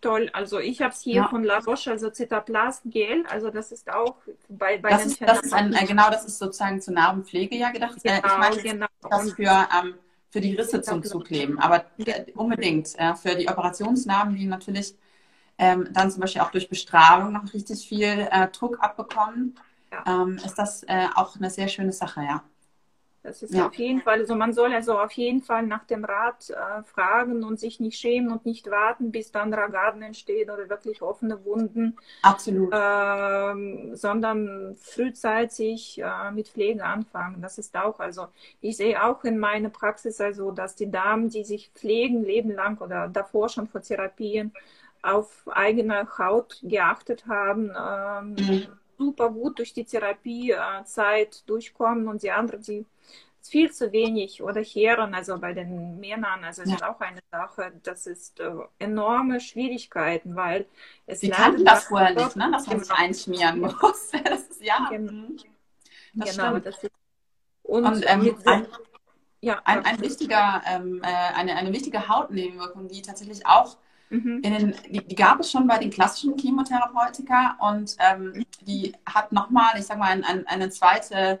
Toll, 0.00 0.30
also 0.32 0.58
ich 0.58 0.82
habe 0.82 0.92
es 0.92 1.00
hier 1.02 1.14
Ja. 1.14 1.28
von 1.28 1.44
La 1.44 1.58
Roche, 1.58 1.92
also 1.92 2.10
Cetaplast 2.10 2.82
Gel, 2.86 3.24
also 3.28 3.50
das 3.50 3.70
ist 3.70 3.88
auch 3.88 4.16
bei, 4.48 4.76
bei 4.78 4.90
Das 4.90 5.02
den 5.02 5.10
ist, 5.12 5.20
das 5.20 5.40
ist 5.42 5.52
ein, 5.52 5.72
äh, 5.74 5.86
genau, 5.86 6.10
das 6.10 6.24
ist 6.24 6.38
sozusagen 6.40 6.80
zur 6.80 6.94
Narbenpflege 6.94 7.56
ja 7.56 7.70
gedacht. 7.70 7.98
Äh, 8.04 8.16
ich 8.16 8.22
Genau, 8.22 8.38
meine 8.38 8.62
genau. 8.62 8.86
das 9.00 9.32
für, 9.32 9.68
ähm, 9.80 9.94
für 10.30 10.40
die 10.40 10.54
Risse 10.56 10.82
zum 10.82 11.04
Zukleben, 11.04 11.58
aber 11.60 11.84
äh, 11.98 12.32
unbedingt 12.34 12.98
äh, 12.98 13.14
für 13.14 13.36
die 13.36 13.48
Operationsnarben, 13.48 14.34
die 14.34 14.46
natürlich 14.46 14.96
ähm, 15.62 15.88
dann 15.92 16.10
zum 16.10 16.20
Beispiel 16.20 16.42
auch 16.42 16.50
durch 16.50 16.68
Bestrahlung 16.68 17.32
noch 17.32 17.52
richtig 17.54 17.86
viel 17.86 18.28
äh, 18.30 18.48
Druck 18.48 18.82
abbekommen, 18.82 19.54
Ja. 19.92 20.02
ähm, 20.06 20.36
ist 20.44 20.56
das 20.56 20.82
äh, 20.84 21.06
auch 21.14 21.36
eine 21.36 21.50
sehr 21.50 21.68
schöne 21.68 21.92
Sache, 21.92 22.22
ja. 22.22 22.42
Das 23.22 23.40
ist 23.44 23.54
Ja. 23.54 23.66
auf 23.68 23.74
jeden 23.76 24.00
Fall, 24.02 24.18
also 24.18 24.34
man 24.34 24.52
soll 24.52 24.72
also 24.74 24.98
auf 24.98 25.12
jeden 25.12 25.42
Fall 25.42 25.64
nach 25.64 25.84
dem 25.84 26.04
Rat 26.04 26.50
äh, 26.50 26.82
fragen 26.82 27.44
und 27.44 27.60
sich 27.60 27.78
nicht 27.78 27.96
schämen 27.96 28.32
und 28.32 28.44
nicht 28.44 28.68
warten, 28.68 29.12
bis 29.12 29.30
dann 29.30 29.54
Ragaden 29.54 30.02
entstehen 30.02 30.50
oder 30.50 30.68
wirklich 30.68 31.02
offene 31.02 31.44
Wunden, 31.44 31.96
Absolut. 32.22 32.74
ähm, 32.74 33.94
sondern 33.94 34.74
frühzeitig 34.76 36.00
äh, 36.02 36.32
mit 36.32 36.48
Pflege 36.48 36.84
anfangen. 36.84 37.40
Das 37.42 37.58
ist 37.58 37.76
auch, 37.76 38.00
also 38.00 38.26
ich 38.60 38.76
sehe 38.76 39.00
auch 39.04 39.22
in 39.24 39.38
meiner 39.38 39.68
Praxis 39.68 40.20
also, 40.20 40.50
dass 40.50 40.74
die 40.74 40.90
Damen, 40.90 41.28
die 41.28 41.44
sich 41.44 41.70
pflegen, 41.74 42.24
leben 42.24 42.50
lang 42.50 42.80
oder 42.80 43.08
davor 43.08 43.48
schon 43.48 43.68
vor 43.68 43.82
Therapien 43.82 44.52
auf 45.02 45.46
eigene 45.48 46.06
Haut 46.18 46.60
geachtet 46.62 47.26
haben, 47.26 47.70
ähm, 47.76 48.36
Mhm. 48.36 48.78
super 48.98 49.30
gut 49.30 49.58
durch 49.58 49.72
die 49.74 49.84
Therapiezeit 49.84 51.48
durchkommen 51.48 52.08
und 52.08 52.22
die 52.22 52.30
anderen, 52.30 52.62
die 52.62 52.86
viel 53.42 53.72
zu 53.72 53.90
wenig 53.92 54.42
oder 54.42 54.62
Herren, 54.62 55.14
also 55.14 55.36
bei 55.38 55.52
den 55.52 55.98
Männern, 55.98 56.44
also 56.44 56.62
es 56.62 56.68
Ja. 56.70 56.76
ist 56.76 56.84
auch 56.84 57.00
eine 57.00 57.20
Sache, 57.32 57.72
das 57.82 58.06
ist 58.06 58.38
äh, 58.40 58.50
enorme 58.78 59.40
Schwierigkeiten, 59.40 60.36
weil 60.36 60.66
es 61.06 61.20
Sie 61.20 61.30
kannten 61.30 61.64
das 61.64 61.84
vorher 61.84 62.14
nicht, 62.14 62.36
ne? 62.36 62.48
dass 62.52 62.66
man 62.66 62.78
sich 62.78 62.90
Genau. 62.90 63.00
einschmieren 63.00 63.60
muss. 63.60 63.72
Das 64.24 64.42
ist, 64.48 64.62
ja, 64.62 64.90
Genau. 64.90 65.28
das 66.14 66.34
genau, 66.34 66.52
stimmt. 66.54 66.64
das 66.64 66.82
ist 66.84 66.92
und, 67.64 67.86
Und 67.86 68.04
ähm, 68.08 68.36
ein, 68.46 68.66
ja, 69.40 69.62
ein, 69.64 69.84
ein 69.84 70.00
wichtiger, 70.00 70.62
ähm, 70.66 71.00
äh, 71.02 71.06
eine, 71.06 71.56
eine 71.56 71.72
wichtige 71.72 72.08
Hautnebenwirkung, 72.08 72.88
die 72.88 73.02
tatsächlich 73.02 73.46
auch 73.46 73.76
mhm. 74.12 74.40
in 74.42 74.52
den, 74.52 74.74
die, 74.90 75.04
die 75.04 75.14
gab 75.14 75.40
es 75.40 75.50
schon 75.50 75.66
bei 75.66 75.78
den 75.78 75.90
klassischen 75.90 76.36
Chemotherapeutika 76.38 77.56
und 77.60 77.96
ähm, 77.98 78.44
die 78.60 78.92
hat 79.06 79.32
nochmal, 79.32 79.72
ich 79.78 79.86
sag 79.86 79.98
mal, 79.98 80.10
ein, 80.10 80.22
ein, 80.24 80.46
eine 80.46 80.68
zweite, 80.70 81.40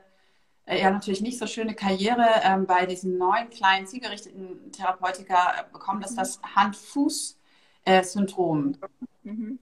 äh, 0.66 0.80
ja 0.80 0.90
natürlich 0.90 1.20
nicht 1.20 1.38
so 1.38 1.46
schöne 1.46 1.74
Karriere 1.74 2.26
ähm, 2.42 2.66
bei 2.66 2.86
diesen 2.86 3.18
neuen 3.18 3.50
kleinen 3.50 3.86
zielgerichteten 3.86 4.72
Therapeutika 4.72 5.60
äh, 5.60 5.64
bekommen, 5.72 6.00
das 6.00 6.12
ist 6.12 6.18
das 6.18 6.40
Hand-Fuß-Syndrom. 6.56 8.78
Mhm. 9.24 9.60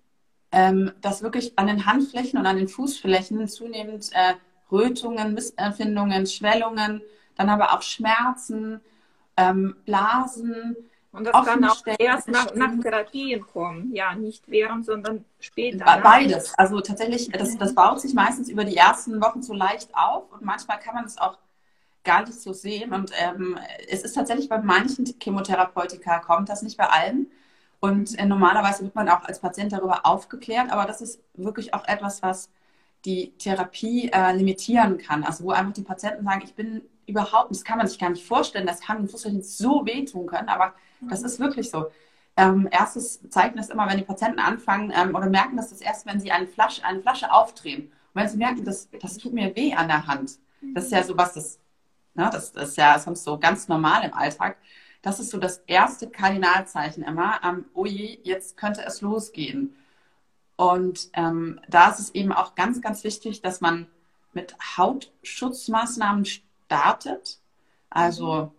ähm, 0.52 0.92
dass 1.02 1.22
wirklich 1.22 1.58
an 1.58 1.66
den 1.66 1.84
Handflächen 1.84 2.38
und 2.38 2.46
an 2.46 2.56
den 2.56 2.68
Fußflächen 2.68 3.46
zunehmend 3.46 4.08
äh, 4.12 4.36
Rötungen, 4.72 5.34
Missempfindungen, 5.34 6.26
Schwellungen, 6.26 7.02
dann 7.36 7.50
aber 7.50 7.74
auch 7.74 7.82
Schmerzen, 7.82 8.80
ähm, 9.36 9.76
Blasen, 9.84 10.76
Und 11.12 11.24
das 11.24 11.44
kann 11.44 11.64
auch 11.64 11.82
erst 11.98 12.28
nach, 12.28 12.54
nach. 12.54 12.70
Therapien 12.80 13.40
kommen, 13.40 13.92
ja, 13.92 14.14
nicht 14.14 14.48
während, 14.48 14.86
sondern 14.86 15.24
später. 15.40 15.84
Be-? 15.84 16.02
Beides. 16.02 16.54
Also 16.56 16.80
tatsächlich, 16.80 17.28
das, 17.30 17.58
das 17.58 17.74
baut 17.74 18.00
sich 18.00 18.14
meistens 18.14 18.48
über 18.48 18.64
die 18.64 18.76
ersten 18.76 19.20
Wochen 19.20 19.42
so 19.42 19.52
leicht 19.52 19.90
auf 19.92 20.30
und 20.32 20.42
manchmal 20.42 20.78
kann 20.78 20.94
man 20.94 21.04
es 21.04 21.18
auch 21.18 21.36
gar 22.04 22.24
nicht 22.24 22.40
so 22.40 22.52
sehen. 22.52 22.92
Und 22.92 23.10
ähm, 23.18 23.58
es 23.88 24.02
ist 24.02 24.14
tatsächlich 24.14 24.48
bei 24.48 24.58
manchen 24.58 25.04
Chemotherapeutika 25.20 26.20
kommt 26.20 26.48
das 26.48 26.62
nicht 26.62 26.76
bei 26.76 26.88
allen. 26.88 27.26
Und 27.80 28.16
äh, 28.18 28.26
normalerweise 28.26 28.84
wird 28.84 28.94
man 28.94 29.08
auch 29.08 29.24
als 29.24 29.40
Patient 29.40 29.72
darüber 29.72 30.06
aufgeklärt, 30.06 30.70
aber 30.70 30.84
das 30.84 31.00
ist 31.00 31.20
wirklich 31.34 31.74
auch 31.74 31.86
etwas, 31.88 32.22
was 32.22 32.50
die 33.04 33.32
Therapie 33.38 34.10
äh, 34.12 34.32
limitieren 34.32 34.98
kann. 34.98 35.24
Also 35.24 35.44
wo 35.44 35.50
einfach 35.50 35.72
die 35.72 35.82
Patienten 35.82 36.24
sagen, 36.24 36.42
ich 36.44 36.54
bin 36.54 36.82
überhaupt, 37.06 37.50
das 37.50 37.64
kann 37.64 37.78
man 37.78 37.86
sich 37.86 37.98
gar 37.98 38.10
nicht 38.10 38.26
vorstellen, 38.26 38.66
dass 38.66 38.88
Hand 38.88 39.00
und 39.00 39.10
Fußflächen 39.10 39.42
so 39.42 39.84
wehtun 39.86 40.26
können, 40.26 40.48
aber 40.48 40.74
das 41.08 41.22
ist 41.22 41.40
wirklich 41.40 41.70
so. 41.70 41.86
Ähm, 42.36 42.68
erstes 42.70 43.28
Zeichen 43.28 43.58
ist 43.58 43.70
immer, 43.70 43.88
wenn 43.88 43.98
die 43.98 44.04
Patienten 44.04 44.38
anfangen 44.38 44.92
ähm, 44.94 45.14
oder 45.14 45.28
merken 45.28 45.56
das 45.56 45.70
das 45.70 45.80
erst, 45.80 46.06
wenn 46.06 46.20
sie 46.20 46.30
eine 46.30 46.46
Flasche, 46.46 46.84
eine 46.84 47.00
Flasche 47.00 47.32
aufdrehen. 47.32 47.84
Und 47.84 47.92
wenn 48.14 48.28
sie 48.28 48.36
merken, 48.36 48.64
das, 48.64 48.88
das 49.00 49.18
tut 49.18 49.32
mir 49.32 49.54
weh 49.56 49.74
an 49.74 49.88
der 49.88 50.06
Hand. 50.06 50.38
Das 50.74 50.84
ist 50.84 50.92
ja 50.92 51.02
sowas, 51.02 51.34
das, 51.34 51.58
ne, 52.14 52.30
das, 52.32 52.52
das 52.52 52.70
ist 52.70 52.76
ja 52.76 52.98
sonst 52.98 53.24
so 53.24 53.38
ganz 53.38 53.68
normal 53.68 54.04
im 54.04 54.14
Alltag. 54.14 54.56
Das 55.02 55.18
ist 55.18 55.30
so 55.30 55.38
das 55.38 55.58
erste 55.66 56.08
Kardinalzeichen 56.08 57.02
immer. 57.02 57.40
Ähm, 57.42 57.64
oh 57.74 57.86
je, 57.86 58.20
jetzt 58.22 58.56
könnte 58.56 58.82
es 58.84 59.00
losgehen. 59.00 59.74
Und 60.60 61.08
ähm, 61.14 61.58
da 61.70 61.88
ist 61.88 62.00
es 62.00 62.14
eben 62.14 62.32
auch 62.32 62.54
ganz, 62.54 62.82
ganz 62.82 63.02
wichtig, 63.02 63.40
dass 63.40 63.62
man 63.62 63.86
mit 64.34 64.54
Hautschutzmaßnahmen 64.76 66.26
startet. 66.26 67.38
Also 67.88 68.52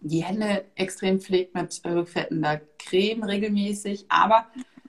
die 0.00 0.22
Hände 0.22 0.66
extrem 0.74 1.20
pflegt 1.20 1.54
mit 1.54 1.80
rückfettender 1.86 2.60
Creme 2.78 3.22
regelmäßig. 3.22 4.04
Aber 4.10 4.46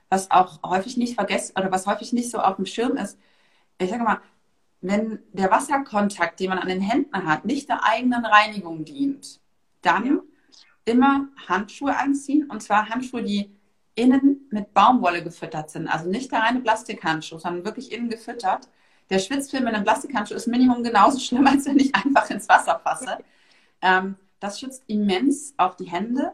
was 0.10 0.32
auch 0.32 0.62
häufig 0.63 0.97
nicht 0.97 1.15
vergessen 1.15 1.53
oder 1.58 1.71
was 1.71 1.88
häufig 1.88 2.12
nicht 2.12 2.29
so 2.29 2.39
auf 2.39 2.58
dem 2.58 2.65
Schirm 2.65 2.97
ist, 2.97 3.17
ich 3.77 3.89
sage 3.89 4.03
mal, 4.03 4.19
wenn 4.82 5.19
der 5.32 5.49
Wasserkontakt, 5.49 6.41
den 6.41 6.49
man 6.49 6.60
an 6.60 6.67
den 6.67 6.82
Händen 6.82 7.25
hat, 7.25 7.45
nicht 7.45 7.69
der 7.69 7.86
eigenen 7.86 8.25
Reinigung 8.25 8.84
dient, 8.84 9.39
dann 9.82 10.19
immer 10.84 11.29
Handschuhe 11.47 11.95
anziehen 11.95 12.49
und 12.49 12.62
zwar 12.62 12.89
Handschuhe, 12.89 13.23
die 13.23 13.49
innen 13.95 14.47
mit 14.51 14.73
Baumwolle 14.73 15.23
gefüttert 15.23 15.69
sind. 15.69 15.88
Also 15.88 16.10
nicht 16.10 16.32
der 16.32 16.39
reine 16.39 16.62
Plastikhandschuh, 16.62 17.39
sondern 17.39 17.65
wirklich 17.65 17.91
innen 17.91 18.10
gefüttert. 18.10 18.67
Der 19.10 19.19
Schwitzfilm 19.19 19.67
in 19.67 19.75
einem 19.75 19.84
Plastikhandschuh 19.84 20.36
ist 20.36 20.47
Minimum 20.47 20.84
genauso 20.84 21.19
schlimm, 21.19 21.45
als 21.47 21.65
wenn 21.65 21.79
ich 21.79 21.93
einfach 21.95 22.29
ins 22.29 22.49
Wasser 22.49 22.79
fasse. 22.84 23.17
Ähm, 23.82 24.15
das 24.39 24.60
schützt 24.60 24.84
immens 24.88 25.53
auch 25.58 25.75
die 25.75 25.89
Hände 25.89 26.34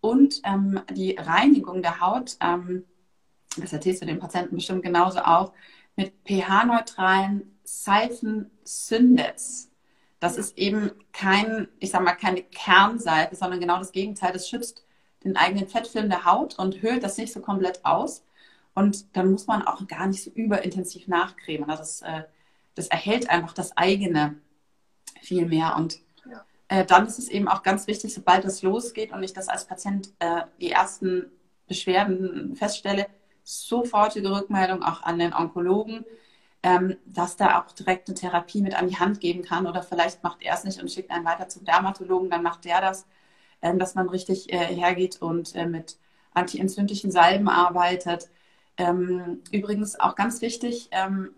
und 0.00 0.40
ähm, 0.44 0.80
die 0.90 1.16
Reinigung 1.16 1.82
der 1.82 2.00
Haut. 2.00 2.36
Ähm, 2.40 2.84
das 3.56 3.72
erzählst 3.72 4.02
du 4.02 4.06
den 4.06 4.18
Patienten 4.18 4.56
bestimmt 4.56 4.82
genauso 4.82 5.20
auch, 5.20 5.52
mit 5.96 6.12
pH-neutralen 6.26 7.58
Seifen 7.64 8.50
Syndets. 8.64 9.70
Das 10.20 10.36
ist 10.36 10.56
eben 10.56 10.92
kein, 11.12 11.68
ich 11.80 11.90
sag 11.90 12.02
mal, 12.02 12.12
keine 12.12 12.42
Kernseife, 12.42 13.34
sondern 13.34 13.60
genau 13.60 13.78
das 13.78 13.92
Gegenteil. 13.92 14.32
Das 14.32 14.48
schützt 14.48 14.84
den 15.24 15.36
eigenen 15.36 15.68
Fettfilm 15.68 16.08
der 16.08 16.24
Haut 16.24 16.58
und 16.58 16.82
höhlt 16.82 17.02
das 17.02 17.16
nicht 17.18 17.32
so 17.32 17.40
komplett 17.40 17.84
aus. 17.84 18.24
Und 18.74 19.16
dann 19.16 19.30
muss 19.30 19.46
man 19.46 19.62
auch 19.62 19.86
gar 19.86 20.06
nicht 20.06 20.22
so 20.22 20.30
überintensiv 20.30 21.06
nachcremen. 21.08 21.68
Also 21.68 21.82
das, 21.82 22.02
äh, 22.02 22.22
das 22.74 22.88
erhält 22.88 23.28
einfach 23.30 23.52
das 23.52 23.76
eigene 23.76 24.36
viel 25.20 25.46
mehr. 25.46 25.76
Und 25.76 26.00
ja. 26.28 26.44
äh, 26.68 26.84
dann 26.84 27.06
ist 27.06 27.18
es 27.18 27.28
eben 27.28 27.48
auch 27.48 27.62
ganz 27.62 27.86
wichtig, 27.86 28.14
sobald 28.14 28.44
es 28.44 28.62
losgeht 28.62 29.12
und 29.12 29.22
ich 29.22 29.32
das 29.32 29.48
als 29.48 29.66
Patient 29.66 30.12
äh, 30.18 30.42
die 30.60 30.70
ersten 30.70 31.30
Beschwerden 31.66 32.56
feststelle, 32.56 33.06
sofortige 33.44 34.30
Rückmeldung 34.30 34.82
auch 34.82 35.02
an 35.02 35.18
den 35.18 35.34
Onkologen, 35.34 36.04
ähm, 36.62 36.96
dass 37.06 37.36
da 37.36 37.60
auch 37.60 37.72
direkt 37.72 38.08
eine 38.08 38.16
Therapie 38.16 38.62
mit 38.62 38.74
an 38.74 38.88
die 38.88 38.98
Hand 38.98 39.20
geben 39.20 39.42
kann. 39.42 39.66
Oder 39.66 39.82
vielleicht 39.82 40.22
macht 40.22 40.42
er 40.42 40.54
es 40.54 40.64
nicht 40.64 40.80
und 40.80 40.90
schickt 40.90 41.10
einen 41.10 41.24
weiter 41.24 41.48
zum 41.48 41.64
Dermatologen, 41.64 42.30
dann 42.30 42.42
macht 42.42 42.64
der 42.64 42.80
das, 42.80 43.06
ähm, 43.62 43.78
dass 43.78 43.94
man 43.94 44.08
richtig 44.08 44.52
äh, 44.52 44.58
hergeht 44.58 45.22
und 45.22 45.54
äh, 45.54 45.66
mit 45.66 45.96
antientzündlichen 46.34 47.10
Salben 47.10 47.48
arbeitet. 47.48 48.28
Ähm, 48.76 49.42
übrigens 49.50 49.98
auch 49.98 50.14
ganz 50.14 50.40
wichtig, 50.42 50.88
ähm, 50.92 51.30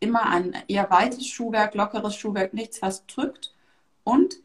immer 0.00 0.30
ein 0.30 0.56
eher 0.68 0.90
weites 0.90 1.26
Schuhwerk, 1.26 1.74
lockeres 1.74 2.14
Schuhwerk, 2.14 2.54
nichts, 2.54 2.82
was 2.82 3.06
drückt. 3.06 3.54
Und 4.04 4.36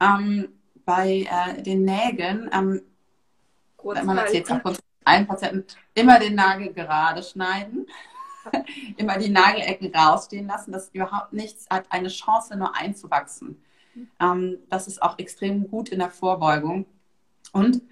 ähm, 0.00 0.48
bei 0.84 1.28
äh, 1.30 1.62
den 1.62 1.84
Nägeln, 1.84 2.50
ähm, 2.52 2.82
man 3.82 4.18
erzählt 4.18 4.50
auch 4.50 4.74
allen 5.04 5.26
Patienten, 5.26 5.64
immer 5.94 6.18
den 6.18 6.34
Nagel 6.34 6.72
gerade 6.72 7.22
schneiden, 7.22 7.86
immer 8.96 9.18
die 9.18 9.28
Nagelecken 9.28 9.94
rausstehen 9.94 10.46
lassen, 10.46 10.72
dass 10.72 10.88
überhaupt 10.90 11.32
nichts 11.32 11.66
hat 11.70 11.86
eine 11.90 12.08
Chance, 12.08 12.56
nur 12.56 12.76
einzuwachsen. 12.76 13.62
Ähm, 14.20 14.58
das 14.68 14.88
ist 14.88 15.02
auch 15.02 15.18
extrem 15.18 15.68
gut 15.68 15.88
in 15.90 15.98
der 15.98 16.10
Vorbeugung. 16.10 16.86
Und 17.52 17.82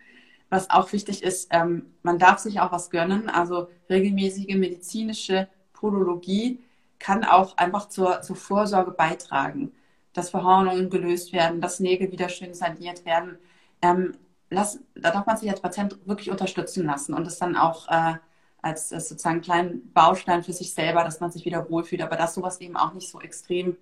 was 0.48 0.70
auch 0.70 0.92
wichtig 0.92 1.22
ist, 1.22 1.48
ähm, 1.52 1.94
man 2.02 2.18
darf 2.18 2.38
sich 2.38 2.60
auch 2.60 2.72
was 2.72 2.90
gönnen. 2.90 3.28
Also 3.28 3.68
regelmäßige 3.88 4.54
medizinische 4.56 5.48
Podologie 5.72 6.60
kann 6.98 7.24
auch 7.24 7.56
einfach 7.56 7.88
zur, 7.88 8.20
zur 8.22 8.36
Vorsorge 8.36 8.90
beitragen, 8.90 9.72
dass 10.12 10.30
Verhornungen 10.30 10.90
gelöst 10.90 11.32
werden, 11.32 11.60
dass 11.60 11.80
Nägel 11.80 12.12
wieder 12.12 12.28
schön 12.28 12.52
saniert 12.52 13.04
werden. 13.04 13.38
Ähm, 13.80 14.12
lass, 14.50 14.80
da 14.94 15.10
darf 15.10 15.26
man 15.26 15.36
sich 15.36 15.48
als 15.48 15.60
Patient 15.60 15.98
wirklich 16.06 16.30
unterstützen 16.30 16.84
lassen 16.84 17.14
und 17.14 17.24
das 17.24 17.38
dann 17.38 17.56
auch 17.56 17.88
äh, 17.88 18.14
als, 18.60 18.92
als 18.92 19.08
sozusagen 19.08 19.40
kleinen 19.40 19.92
Baustein 19.92 20.42
für 20.42 20.52
sich 20.52 20.74
selber, 20.74 21.04
dass 21.04 21.20
man 21.20 21.30
sich 21.30 21.44
wieder 21.44 21.70
wohlfühlt, 21.70 22.02
aber 22.02 22.16
dass 22.16 22.34
sowas 22.34 22.60
eben 22.60 22.76
auch 22.76 22.92
nicht 22.92 23.08
so 23.08 23.20
extrem 23.20 23.76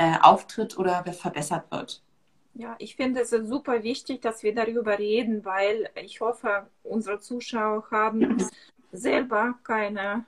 äh, 0.00 0.14
auftritt 0.22 0.78
oder 0.78 1.04
verbessert 1.12 1.70
wird. 1.70 2.02
Ja, 2.54 2.74
ich 2.78 2.96
finde 2.96 3.20
es 3.20 3.30
super 3.30 3.82
wichtig, 3.82 4.22
dass 4.22 4.42
wir 4.42 4.54
darüber 4.54 4.98
reden, 4.98 5.44
weil 5.44 5.90
ich 5.94 6.22
hoffe, 6.22 6.66
unsere 6.82 7.20
Zuschauer 7.20 7.84
haben 7.90 8.42
selber 8.92 9.58
keine, 9.62 10.24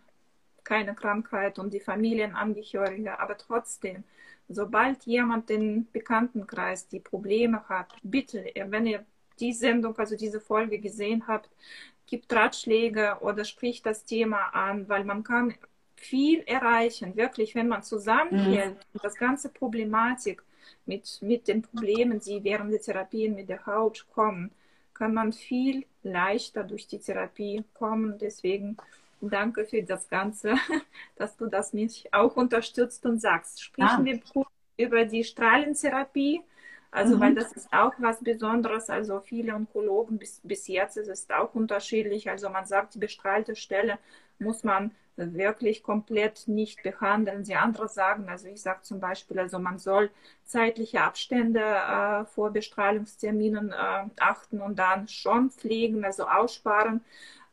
keine 0.63 0.95
Krankheit 0.95 1.59
und 1.59 1.73
die 1.73 1.81
Familienangehörige, 1.81 3.19
aber 3.19 3.39
trotzdem, 3.39 4.05
sobald 4.47 5.05
jemand 5.05 5.51
im 5.51 5.87
Bekanntenkreis 5.91 6.87
die 6.89 7.01
Probleme 7.01 7.67
hat, 7.67 7.95
bitte, 8.03 8.45
wenn 8.67 8.87
ihr 8.87 9.07
die 9.41 9.55
Sendung, 9.55 9.97
also 9.97 10.17
diese 10.17 10.41
Folge 10.41 10.81
gesehen 10.81 11.27
habt, 11.27 11.49
gibt 12.07 12.31
Ratschläge 12.31 13.17
oder 13.21 13.47
spricht 13.47 13.87
das 13.87 14.05
Thema 14.05 14.55
an, 14.55 14.87
weil 14.91 15.05
man 15.05 15.25
kann 15.25 15.55
viel 16.03 16.41
erreichen, 16.41 17.17
wirklich, 17.17 17.55
wenn 17.55 17.69
man 17.69 17.83
zusammenhält, 17.83 18.77
mhm. 18.93 18.99
das 19.03 19.15
ganze 19.15 19.49
Problematik 19.49 20.43
mit, 20.87 21.19
mit 21.23 21.49
den 21.49 21.63
Problemen, 21.63 22.21
die 22.21 22.43
während 22.43 22.73
der 22.73 22.81
Therapien 22.81 23.35
mit 23.35 23.49
der 23.49 23.65
Haut 23.67 24.07
kommen, 24.13 24.51
kann 24.95 25.15
man 25.15 25.33
viel 25.33 25.85
leichter 26.03 26.65
durch 26.65 26.87
die 26.87 26.99
Therapie 26.99 27.65
kommen. 27.75 28.19
Deswegen 28.19 28.77
danke 29.21 29.65
für 29.65 29.83
das 29.83 30.09
Ganze, 30.09 30.55
dass 31.17 31.37
du 31.37 31.47
das 31.47 31.73
mich 31.73 32.13
auch 32.13 32.37
unterstützt 32.37 33.07
und 33.07 33.21
sagst. 33.21 33.63
Sprechen 33.63 34.01
ah. 34.01 34.05
wir 34.05 34.21
über 34.77 35.05
die 35.05 35.25
Strahlentherapie. 35.25 36.43
Also, 36.91 37.17
mhm. 37.17 37.21
weil 37.21 37.35
das 37.35 37.53
ist 37.53 37.73
auch 37.73 37.95
was 37.99 38.21
Besonderes. 38.21 38.91
Also, 38.91 39.21
viele 39.21 39.55
Onkologen 39.55 40.19
bis, 40.19 40.41
bis 40.43 40.67
jetzt 40.69 40.97
ist 40.99 41.09
es 41.09 41.31
auch 41.31 41.55
unterschiedlich. 41.55 42.29
Also, 42.29 42.51
man 42.51 42.67
sagt, 42.67 42.95
die 42.95 42.99
bestrahlte 42.99 43.57
Stelle 43.57 43.99
muss 44.39 44.63
man 44.63 44.91
wirklich 45.17 45.83
komplett 45.83 46.49
nicht 46.49 46.83
behandeln. 46.83 47.45
Die 47.45 47.55
anderen 47.55 47.89
sagen, 47.89 48.29
also 48.29 48.49
ich 48.49 48.63
sage 48.63 48.83
zum 48.83 49.01
Beispiel, 49.01 49.39
also 49.39 49.59
man 49.59 49.79
soll 49.79 50.11
zeitliche 50.45 51.03
Abstände 51.03 51.61
äh, 51.61 52.25
vor 52.25 52.51
Bestrahlungsterminen 52.51 53.73
äh, 53.73 54.05
achten 54.19 54.61
und 54.61 54.79
dann 54.79 55.09
schon 55.09 55.51
pflegen, 55.51 56.05
also 56.05 56.27
aussparen 56.27 57.05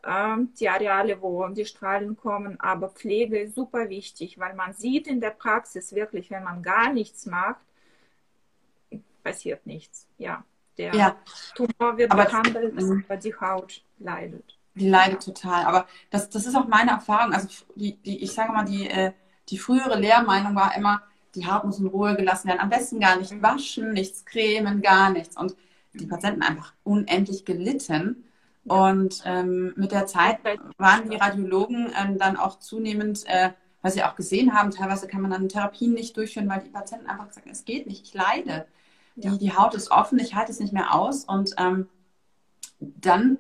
äh, 0.04 0.38
die 0.60 0.70
Areale, 0.70 1.22
wo 1.22 1.48
die 1.50 1.66
Strahlen 1.66 2.16
kommen. 2.16 2.60
Aber 2.60 2.90
Pflege 2.90 3.40
ist 3.40 3.56
super 3.56 3.90
wichtig, 3.90 4.40
weil 4.40 4.54
man 4.54 4.74
sieht 4.74 5.08
in 5.08 5.20
der 5.22 5.32
Praxis 5.32 5.94
wirklich, 5.94 6.32
wenn 6.32 6.44
man 6.44 6.64
gar 6.64 6.94
nichts 6.94 7.26
macht, 7.26 7.62
passiert 9.24 9.66
nichts. 9.66 10.08
Ja, 10.18 10.44
der 10.78 10.96
ja. 10.96 11.16
Tumor 11.56 11.98
wird 11.98 12.12
aber 12.12 12.26
behandelt, 12.26 12.74
aber 13.06 13.18
die 13.18 13.36
Haut 13.36 13.84
leidet. 13.98 14.59
Die 14.80 14.90
leidet 14.90 15.24
total. 15.24 15.66
Aber 15.66 15.88
das, 16.10 16.30
das 16.30 16.46
ist 16.46 16.56
auch 16.56 16.68
meine 16.68 16.92
Erfahrung. 16.92 17.34
Also 17.34 17.48
die, 17.76 17.98
die, 17.98 18.24
ich 18.24 18.32
sage 18.32 18.52
mal, 18.52 18.66
die, 18.66 18.90
äh, 18.90 19.12
die 19.50 19.58
frühere 19.58 20.00
Lehrmeinung 20.00 20.56
war 20.56 20.76
immer, 20.76 21.02
die 21.36 21.46
Haut 21.46 21.64
muss 21.66 21.80
in 21.80 21.88
Ruhe 21.88 22.16
gelassen 22.16 22.48
werden. 22.48 22.60
Am 22.60 22.70
besten 22.70 23.00
gar 23.00 23.18
nicht 23.18 23.42
waschen, 23.42 23.94
nichts 23.94 24.26
cremen, 24.26 24.82
gar 24.82 25.10
nichts. 25.12 25.38
Und 25.38 25.56
die 25.94 26.06
Patienten 26.08 26.42
einfach 26.42 26.74
unendlich 26.84 27.46
gelitten. 27.46 28.24
Und 28.66 29.22
ähm, 29.26 29.74
mit 29.76 29.92
der 29.92 30.06
Zeit 30.06 30.40
waren 30.78 31.10
die 31.10 31.16
Radiologen 31.16 31.92
ähm, 32.00 32.18
dann 32.18 32.38
auch 32.38 32.60
zunehmend, 32.60 33.26
äh, 33.28 33.52
weil 33.82 33.92
sie 33.92 34.04
auch 34.04 34.16
gesehen 34.16 34.54
haben, 34.54 34.72
teilweise 34.72 35.08
kann 35.08 35.22
man 35.22 35.32
dann 35.32 35.50
Therapien 35.50 35.94
nicht 35.94 36.16
durchführen, 36.18 36.50
weil 36.50 36.62
die 36.62 36.70
Patienten 36.70 37.08
einfach 37.08 37.32
sagen, 37.32 37.50
es 37.50 37.66
geht 37.66 37.88
nicht, 37.88 38.04
ich 38.04 38.14
leide. 38.14 38.68
Die, 39.16 39.38
die 39.38 39.56
Haut 39.56 39.74
ist 39.74 39.92
offen, 39.92 40.20
ich 40.20 40.36
halte 40.36 40.52
es 40.52 40.60
nicht 40.60 40.74
mehr 40.74 40.94
aus. 40.94 41.26
Und 41.26 41.56
ähm, 41.58 41.88
dann 42.80 43.40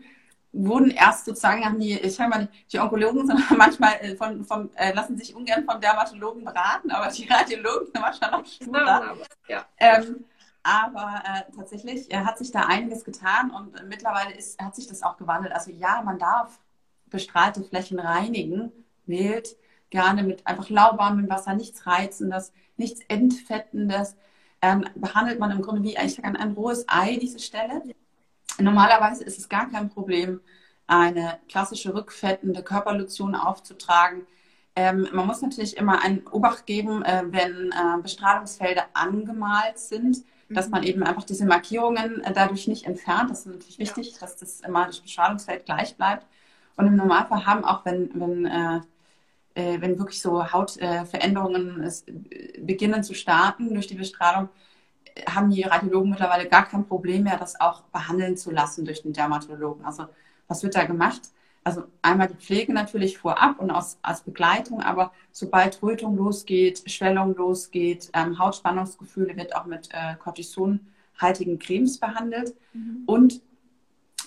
wurden 0.51 0.91
erst 0.91 1.25
sozusagen, 1.25 1.63
haben 1.63 1.79
die, 1.79 1.93
ich 1.93 2.15
sage 2.15 2.29
mal, 2.29 2.47
die 2.71 2.79
Onkologen 2.79 3.27
sind 3.27 3.39
manchmal 3.57 3.93
äh, 4.01 4.15
von, 4.15 4.43
von 4.43 4.69
äh, 4.75 4.93
lassen 4.93 5.17
sich 5.17 5.35
ungern 5.35 5.65
vom 5.65 5.79
Dermatologen 5.79 6.43
beraten, 6.43 6.91
aber 6.91 7.11
die 7.11 7.27
Radiologen 7.27 7.85
sind 7.85 8.01
manchmal 8.01 8.31
noch 8.31 8.45
schneller. 8.45 9.15
Ja. 9.47 9.65
Ähm, 9.77 10.25
aber 10.63 11.21
äh, 11.25 11.55
tatsächlich 11.55 12.11
äh, 12.11 12.17
hat 12.17 12.37
sich 12.37 12.51
da 12.51 12.61
einiges 12.61 13.03
getan 13.05 13.51
und 13.51 13.87
mittlerweile 13.87 14.33
ist, 14.33 14.61
hat 14.61 14.75
sich 14.75 14.87
das 14.87 15.03
auch 15.03 15.17
gewandelt. 15.17 15.53
Also 15.53 15.71
ja, 15.71 16.01
man 16.03 16.19
darf 16.19 16.59
bestrahlte 17.09 17.63
Flächen 17.63 17.99
reinigen, 17.99 18.71
wählt 19.05 19.55
gerne 19.89 20.23
mit 20.23 20.45
einfach 20.45 20.69
lauwarmem 20.69 21.29
Wasser, 21.29 21.53
nichts 21.53 21.85
Reizendes, 21.87 22.51
nichts 22.77 23.01
Entfettendes. 23.07 24.15
Ähm, 24.61 24.85
behandelt 24.95 25.39
man 25.39 25.51
im 25.51 25.61
Grunde 25.61 25.83
wie 25.83 25.97
eigentlich 25.97 26.23
ein, 26.23 26.35
ein 26.35 26.51
rohes 26.51 26.85
Ei 26.87 27.17
diese 27.17 27.39
Stelle. 27.39 27.81
Normalerweise 28.59 29.23
ist 29.23 29.39
es 29.39 29.49
gar 29.49 29.69
kein 29.69 29.89
Problem, 29.89 30.41
eine 30.87 31.39
klassische 31.47 31.93
rückfettende 31.93 32.63
Körperlotion 32.63 33.35
aufzutragen. 33.35 34.25
Ähm, 34.75 35.07
man 35.11 35.27
muss 35.27 35.41
natürlich 35.41 35.77
immer 35.77 36.01
einen 36.03 36.25
Obacht 36.27 36.65
geben, 36.65 37.03
äh, 37.03 37.23
wenn 37.27 37.71
äh, 37.71 38.01
Bestrahlungsfelder 38.01 38.85
angemalt 38.93 39.77
sind, 39.77 40.23
mhm. 40.47 40.55
dass 40.55 40.69
man 40.69 40.83
eben 40.83 41.03
einfach 41.03 41.23
diese 41.23 41.45
Markierungen 41.45 42.23
äh, 42.23 42.33
dadurch 42.33 42.67
nicht 42.67 42.85
entfernt. 42.85 43.29
Das 43.29 43.41
ist 43.41 43.45
natürlich 43.47 43.79
wichtig, 43.79 44.13
ja. 44.13 44.19
dass 44.21 44.37
das 44.37 44.61
immer 44.61 44.85
das 44.85 44.99
Bestrahlungsfeld 44.99 45.65
gleich 45.65 45.95
bleibt. 45.95 46.25
Und 46.75 46.87
im 46.87 46.95
Normalfall 46.95 47.45
haben 47.45 47.65
auch, 47.65 47.83
wenn, 47.85 48.09
wenn, 48.13 48.45
äh, 48.45 48.79
äh, 49.55 49.81
wenn 49.81 49.99
wirklich 49.99 50.21
so 50.21 50.51
Hautveränderungen 50.51 51.83
äh, 51.83 52.59
beginnen 52.61 53.03
zu 53.03 53.13
starten 53.13 53.73
durch 53.73 53.87
die 53.87 53.95
Bestrahlung, 53.95 54.49
haben 55.27 55.49
die 55.49 55.63
Radiologen 55.63 56.11
mittlerweile 56.11 56.47
gar 56.47 56.67
kein 56.67 56.85
Problem 56.85 57.23
mehr, 57.23 57.37
das 57.37 57.59
auch 57.59 57.81
behandeln 57.83 58.37
zu 58.37 58.51
lassen 58.51 58.85
durch 58.85 59.01
den 59.01 59.13
Dermatologen. 59.13 59.85
Also 59.85 60.05
was 60.47 60.63
wird 60.63 60.75
da 60.75 60.85
gemacht? 60.85 61.21
Also 61.63 61.83
einmal 62.01 62.27
die 62.27 62.35
Pflege 62.35 62.73
natürlich 62.73 63.17
vorab 63.17 63.59
und 63.59 63.69
aus, 63.69 63.99
als 64.01 64.21
Begleitung, 64.21 64.81
aber 64.81 65.11
sobald 65.31 65.81
Rötung 65.83 66.15
losgeht, 66.15 66.89
Schwellung 66.89 67.35
losgeht, 67.35 68.09
ähm, 68.13 68.39
Hautspannungsgefühle 68.39 69.35
wird 69.35 69.55
auch 69.55 69.65
mit 69.65 69.89
äh, 69.91 70.15
Cortisonhaltigen 70.15 71.59
Cremes 71.59 71.99
behandelt. 71.99 72.55
Mhm. 72.73 73.03
Und 73.05 73.41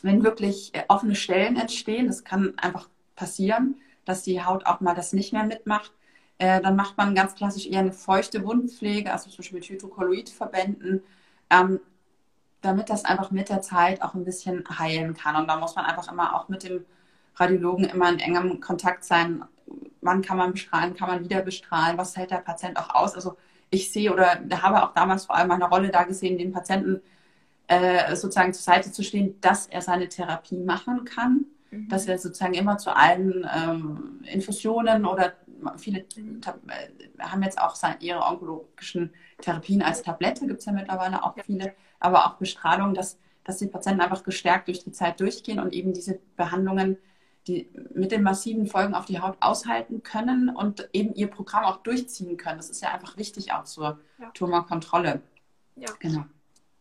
wenn 0.02 0.22
wirklich 0.22 0.74
äh, 0.74 0.84
offene 0.88 1.14
Stellen 1.14 1.56
entstehen, 1.56 2.06
das 2.06 2.22
kann 2.22 2.54
einfach 2.58 2.88
passieren, 3.16 3.76
dass 4.04 4.22
die 4.22 4.44
Haut 4.44 4.66
auch 4.66 4.80
mal 4.80 4.94
das 4.94 5.12
nicht 5.12 5.32
mehr 5.32 5.44
mitmacht, 5.44 5.92
äh, 6.38 6.60
dann 6.60 6.76
macht 6.76 6.96
man 6.96 7.14
ganz 7.14 7.34
klassisch 7.34 7.66
eher 7.66 7.80
eine 7.80 7.92
feuchte 7.92 8.44
Wundpflege, 8.44 9.12
also 9.12 9.30
zum 9.30 9.38
Beispiel 9.38 9.58
mit 9.58 9.68
Hydrokolloidverbänden, 9.68 11.02
ähm, 11.50 11.80
damit 12.60 12.90
das 12.90 13.04
einfach 13.04 13.30
mit 13.30 13.48
der 13.48 13.60
Zeit 13.60 14.02
auch 14.02 14.14
ein 14.14 14.24
bisschen 14.24 14.64
heilen 14.78 15.14
kann. 15.14 15.36
Und 15.36 15.48
da 15.48 15.56
muss 15.56 15.74
man 15.74 15.84
einfach 15.84 16.10
immer 16.10 16.34
auch 16.34 16.48
mit 16.48 16.62
dem 16.62 16.84
Radiologen 17.36 17.86
immer 17.86 18.08
in 18.08 18.18
engem 18.18 18.60
Kontakt 18.60 19.04
sein. 19.04 19.44
Wann 20.00 20.22
kann 20.22 20.36
man 20.36 20.52
bestrahlen, 20.52 20.94
kann 20.94 21.08
man 21.08 21.24
wieder 21.24 21.42
bestrahlen, 21.42 21.98
was 21.98 22.16
hält 22.16 22.30
der 22.30 22.36
Patient 22.36 22.76
auch 22.76 22.94
aus? 22.94 23.14
Also 23.14 23.36
ich 23.70 23.90
sehe 23.90 24.12
oder 24.12 24.38
habe 24.62 24.82
auch 24.82 24.92
damals 24.94 25.26
vor 25.26 25.36
allem 25.36 25.50
eine 25.50 25.68
Rolle 25.68 25.90
da 25.90 26.04
gesehen, 26.04 26.38
den 26.38 26.52
Patienten 26.52 27.00
äh, 27.68 28.14
sozusagen 28.16 28.52
zur 28.52 28.62
Seite 28.62 28.92
zu 28.92 29.02
stehen, 29.02 29.40
dass 29.40 29.66
er 29.66 29.80
seine 29.80 30.08
Therapie 30.08 30.58
machen 30.58 31.04
kann, 31.04 31.46
mhm. 31.70 31.88
dass 31.88 32.06
er 32.06 32.18
sozusagen 32.18 32.54
immer 32.54 32.76
zu 32.76 32.94
allen 32.94 33.48
ähm, 33.56 34.20
Infusionen 34.30 35.06
oder 35.06 35.32
viele 35.76 36.00
äh, 36.00 36.04
haben 37.18 37.42
jetzt 37.42 37.60
auch 37.60 37.76
ihre 38.00 38.20
onkologischen 38.20 39.12
Therapien 39.40 39.82
als 39.82 40.02
Tablette, 40.02 40.46
gibt 40.46 40.60
es 40.60 40.66
ja 40.66 40.72
mittlerweile 40.72 41.22
auch 41.22 41.34
viele, 41.44 41.74
aber 42.00 42.26
auch 42.26 42.34
Bestrahlung, 42.34 42.94
dass, 42.94 43.18
dass 43.44 43.58
die 43.58 43.66
Patienten 43.66 44.00
einfach 44.00 44.22
gestärkt 44.22 44.68
durch 44.68 44.84
die 44.84 44.92
Zeit 44.92 45.20
durchgehen 45.20 45.58
und 45.58 45.72
eben 45.72 45.92
diese 45.92 46.20
Behandlungen 46.36 46.98
die 47.46 47.68
mit 47.92 48.12
den 48.12 48.22
massiven 48.22 48.66
Folgen 48.66 48.94
auf 48.94 49.06
die 49.06 49.20
Haut 49.20 49.36
aushalten 49.40 50.02
können 50.02 50.48
und 50.48 50.88
eben 50.92 51.14
ihr 51.14 51.26
Programm 51.28 51.64
auch 51.64 51.78
durchziehen 51.78 52.36
können. 52.36 52.58
Das 52.58 52.70
ist 52.70 52.82
ja 52.82 52.92
einfach 52.92 53.16
wichtig 53.16 53.52
auch 53.52 53.64
zur 53.64 53.98
ja. 54.18 54.30
Tumorkontrolle. 54.32 55.22
Ja. 55.76 55.88
Genau. 55.98 56.24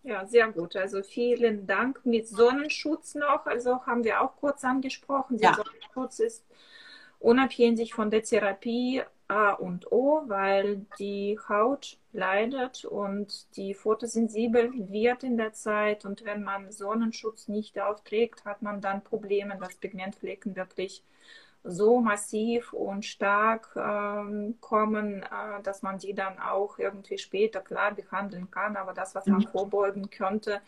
Ja, 0.03 0.25
sehr 0.25 0.51
gut. 0.51 0.75
Also 0.75 1.03
vielen 1.03 1.67
Dank 1.67 2.05
mit 2.05 2.27
Sonnenschutz 2.27 3.15
noch. 3.15 3.45
Also 3.45 3.85
haben 3.85 4.03
wir 4.03 4.21
auch 4.21 4.35
kurz 4.37 4.63
angesprochen. 4.63 5.37
Der 5.37 5.51
ja. 5.51 5.55
Sonnenschutz 5.55 6.19
ist 6.19 6.45
unabhängig 7.21 7.93
von 7.93 8.09
der 8.09 8.23
Therapie 8.23 9.03
A 9.27 9.51
und 9.51 9.91
O, 9.91 10.23
weil 10.27 10.85
die 10.99 11.39
Haut 11.47 11.97
leidet 12.11 12.83
und 12.83 13.55
die 13.55 13.73
photosensibel 13.73 14.71
wird 14.89 15.23
in 15.23 15.37
der 15.37 15.53
Zeit. 15.53 16.03
Und 16.03 16.25
wenn 16.25 16.43
man 16.43 16.71
Sonnenschutz 16.71 17.47
nicht 17.47 17.79
aufträgt, 17.79 18.43
hat 18.43 18.61
man 18.61 18.81
dann 18.81 19.03
Probleme, 19.03 19.57
dass 19.57 19.75
Pigmentflecken 19.75 20.55
wirklich 20.57 21.03
so 21.63 21.99
massiv 21.99 22.73
und 22.73 23.05
stark 23.05 23.69
ähm, 23.75 24.55
kommen, 24.59 25.23
äh, 25.23 25.61
dass 25.63 25.83
man 25.83 25.99
die 25.99 26.13
dann 26.13 26.39
auch 26.39 26.79
irgendwie 26.79 27.17
später 27.17 27.61
klar 27.61 27.91
behandeln 27.91 28.49
kann. 28.49 28.75
Aber 28.75 28.93
das, 28.93 29.13
was 29.13 29.27
man 29.27 29.41
mhm. 29.41 29.47
vorbeugen 29.47 30.09
könnte, 30.09 30.61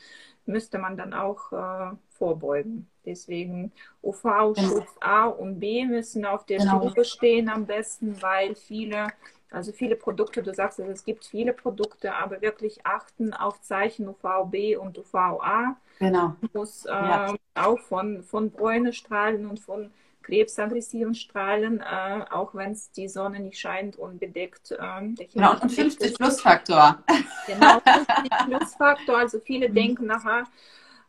müsste 0.45 0.77
man 0.77 0.95
dann 0.95 1.13
auch 1.13 1.51
äh, 1.51 1.95
vorbeugen. 2.09 2.87
Deswegen 3.05 3.71
UV-Schutz 4.01 4.95
A 4.99 5.25
und 5.25 5.59
B 5.59 5.85
müssen 5.85 6.25
auf 6.25 6.45
der 6.45 6.59
genau. 6.59 6.81
Stufe 6.81 7.05
stehen 7.05 7.49
am 7.49 7.65
besten, 7.65 8.21
weil 8.21 8.55
viele, 8.55 9.07
also 9.49 9.71
viele 9.71 9.95
Produkte, 9.95 10.43
du 10.43 10.53
sagst, 10.53 10.79
es 10.79 11.03
gibt 11.03 11.25
viele 11.25 11.53
Produkte, 11.53 12.13
aber 12.13 12.41
wirklich 12.41 12.85
achten 12.85 13.33
auf 13.33 13.61
Zeichen 13.61 14.07
UVB 14.07 14.77
und 14.79 14.97
UVA. 14.97 15.75
Genau. 15.99 16.35
Muss 16.53 16.85
äh, 16.85 16.91
ja. 16.91 17.33
auch 17.55 17.79
von, 17.79 18.23
von 18.23 18.51
Bräunestrahlen 18.51 19.47
und 19.47 19.59
von 19.59 19.91
krebsaggressiven 20.23 21.13
Strahlen, 21.13 21.81
äh, 21.81 22.25
auch 22.31 22.55
wenn 22.55 22.71
es 22.71 22.91
die 22.91 23.07
Sonne 23.07 23.39
nicht 23.39 23.59
scheint 23.59 23.97
und 23.97 24.19
bedeckt. 24.19 24.71
Äh, 24.71 25.25
genau, 25.31 25.59
und 25.59 25.71
50 25.71 26.15
Plusfaktor. 26.15 27.03
Genau, 27.47 27.79
50 27.79 28.47
Plusfaktor. 28.47 29.17
Also 29.17 29.39
viele 29.39 29.69
mhm. 29.69 29.75
denken 29.75 30.05
nachher, 30.07 30.45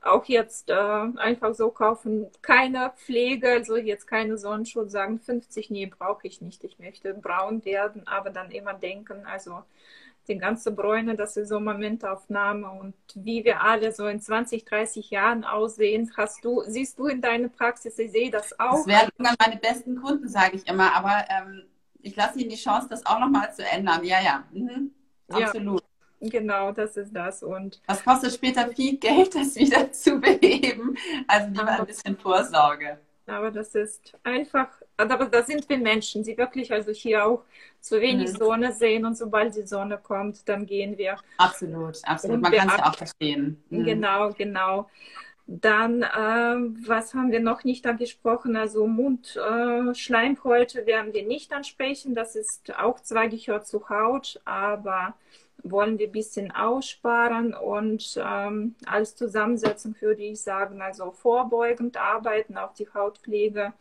auch 0.04 0.24
jetzt 0.26 0.70
äh, 0.70 0.74
einfach 0.74 1.54
so 1.54 1.70
kaufen, 1.70 2.26
keine 2.42 2.92
Pflege, 2.96 3.52
also 3.52 3.76
jetzt 3.76 4.06
keine 4.06 4.36
Sonnenschutz, 4.36 4.92
sagen 4.92 5.18
50, 5.18 5.70
nee, 5.70 5.86
brauche 5.86 6.26
ich 6.26 6.40
nicht, 6.40 6.62
ich 6.64 6.78
möchte 6.78 7.14
braun 7.14 7.64
werden, 7.64 8.06
aber 8.06 8.30
dann 8.30 8.50
immer 8.50 8.74
denken, 8.74 9.24
also 9.26 9.62
die 10.28 10.38
ganze 10.38 10.72
Bräune, 10.72 11.16
das 11.16 11.36
ist 11.36 11.48
so 11.48 11.60
Momentaufnahme 11.60 12.70
und 12.70 12.94
wie 13.14 13.44
wir 13.44 13.62
alle 13.62 13.92
so 13.92 14.06
in 14.06 14.20
20, 14.20 14.64
30 14.64 15.10
Jahren 15.10 15.44
aussehen, 15.44 16.10
hast 16.16 16.44
du, 16.44 16.62
siehst 16.66 16.98
du 16.98 17.06
in 17.06 17.20
deiner 17.20 17.48
Praxis, 17.48 17.98
ich 17.98 18.12
sehe 18.12 18.30
das 18.30 18.58
auch. 18.58 18.76
Das 18.76 18.86
werden 18.86 19.10
immer 19.18 19.34
meine 19.38 19.56
besten 19.56 20.00
Kunden, 20.00 20.28
sage 20.28 20.56
ich 20.56 20.66
immer, 20.66 20.94
aber 20.94 21.24
ähm, 21.28 21.64
ich 22.00 22.16
lasse 22.16 22.38
ihnen 22.38 22.50
die 22.50 22.56
Chance, 22.56 22.88
das 22.88 23.04
auch 23.06 23.18
nochmal 23.18 23.52
zu 23.54 23.64
ändern. 23.64 24.04
Ja, 24.04 24.20
ja, 24.20 24.44
mhm. 24.52 24.92
absolut. 25.30 25.82
Ja, 26.20 26.30
genau, 26.30 26.72
das 26.72 26.96
ist 26.96 27.14
das. 27.14 27.42
Und 27.42 27.80
Was 27.86 28.04
kostet 28.04 28.32
später 28.32 28.68
viel 28.68 28.98
Geld, 28.98 29.34
das 29.34 29.56
wieder 29.56 29.90
zu 29.92 30.20
beheben? 30.20 30.96
Also 31.26 31.48
lieber 31.48 31.68
ein 31.68 31.86
bisschen 31.86 32.16
Vorsorge. 32.16 32.98
Aber 33.26 33.50
das 33.50 33.74
ist 33.74 34.14
einfach, 34.22 34.68
aber 34.96 35.26
da 35.26 35.42
sind 35.42 35.68
wir 35.68 35.78
Menschen, 35.78 36.22
die 36.22 36.36
wirklich 36.38 36.72
also 36.72 36.92
hier 36.92 37.26
auch 37.26 37.42
zu 37.80 38.00
wenig 38.00 38.32
mhm. 38.32 38.36
Sonne 38.36 38.72
sehen 38.72 39.04
und 39.04 39.16
sobald 39.16 39.54
die 39.56 39.66
Sonne 39.66 39.98
kommt, 39.98 40.48
dann 40.48 40.66
gehen 40.66 40.96
wir. 40.96 41.16
Absolut, 41.38 41.98
absolut. 42.04 42.40
Man 42.40 42.52
kann 42.52 42.68
es 42.68 42.76
ja 42.76 42.86
auch 42.86 42.96
verstehen. 42.96 43.62
Mhm. 43.70 43.84
Genau, 43.84 44.30
genau. 44.32 44.88
Dann, 45.46 46.02
äh, 46.02 46.56
was 46.88 47.12
haben 47.12 47.30
wir 47.30 47.40
noch 47.40 47.64
nicht 47.64 47.86
angesprochen? 47.86 48.56
Also 48.56 48.86
Mundschleimhäute 48.86 50.82
äh, 50.82 50.86
werden 50.86 51.12
wir 51.12 51.26
nicht 51.26 51.52
ansprechen. 51.52 52.14
Das 52.14 52.34
ist 52.34 52.74
auch 52.78 52.98
zwar 53.00 53.28
gehört 53.28 53.66
zu 53.66 53.90
Haut, 53.90 54.40
aber 54.46 55.14
wollen 55.62 55.98
wir 55.98 56.08
ein 56.08 56.12
bisschen 56.12 56.50
aussparen 56.50 57.54
und 57.54 58.20
ähm, 58.22 58.74
als 58.86 59.16
Zusammensetzung 59.16 59.96
würde 60.00 60.22
ich 60.22 60.40
sagen, 60.40 60.82
also 60.82 61.10
vorbeugend 61.10 61.96
arbeiten 61.96 62.58
auf 62.58 62.74
die 62.74 62.88
Hautpflege 62.92 63.72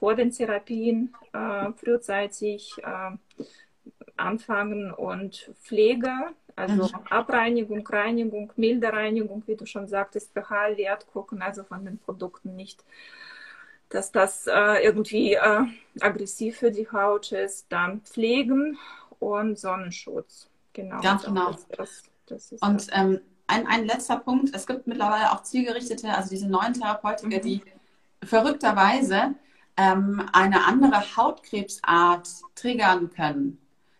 vor 0.00 0.14
den 0.14 0.32
Therapien, 0.32 1.14
äh, 1.32 1.72
frühzeitig 1.76 2.74
äh, 2.82 3.44
anfangen 4.16 4.92
und 4.92 5.52
Pflege, 5.60 6.12
also 6.56 6.88
mhm. 6.88 7.06
Abreinigung, 7.08 7.86
Reinigung, 7.86 8.52
milde 8.56 8.92
Reinigung, 8.92 9.42
wie 9.46 9.56
du 9.56 9.66
schon 9.66 9.86
sagtest, 9.86 10.32
pH-Wert 10.32 11.06
gucken, 11.12 11.42
also 11.42 11.62
von 11.62 11.84
den 11.84 11.98
Produkten 11.98 12.56
nicht 12.56 12.82
dass 13.90 14.12
das 14.12 14.46
äh, 14.46 14.84
irgendwie 14.84 15.34
äh, 15.34 15.64
aggressiv 16.00 16.58
für 16.58 16.70
die 16.70 16.88
Haut 16.90 17.32
ist, 17.32 17.66
dann 17.70 18.00
pflegen 18.02 18.78
und 19.18 19.58
Sonnenschutz. 19.58 20.48
Genau. 20.72 21.00
Ganz 21.00 21.24
genau. 21.24 21.56
Das, 21.76 22.04
das 22.26 22.52
und 22.60 22.86
ähm, 22.92 23.20
ein, 23.48 23.66
ein 23.66 23.84
letzter 23.84 24.16
Punkt, 24.16 24.54
es 24.54 24.66
gibt 24.66 24.86
mittlerweile 24.86 25.32
auch 25.32 25.42
zielgerichtete, 25.42 26.08
also 26.08 26.30
diese 26.30 26.48
neuen 26.48 26.72
Therapeutiker, 26.72 27.38
mhm. 27.38 27.42
die 27.42 27.62
verrückterweise 28.22 29.34
ähm, 29.76 30.28
eine 30.32 30.66
andere 30.66 31.16
Hautkrebsart 31.16 32.28
triggern 32.54 33.10
können, 33.10 33.58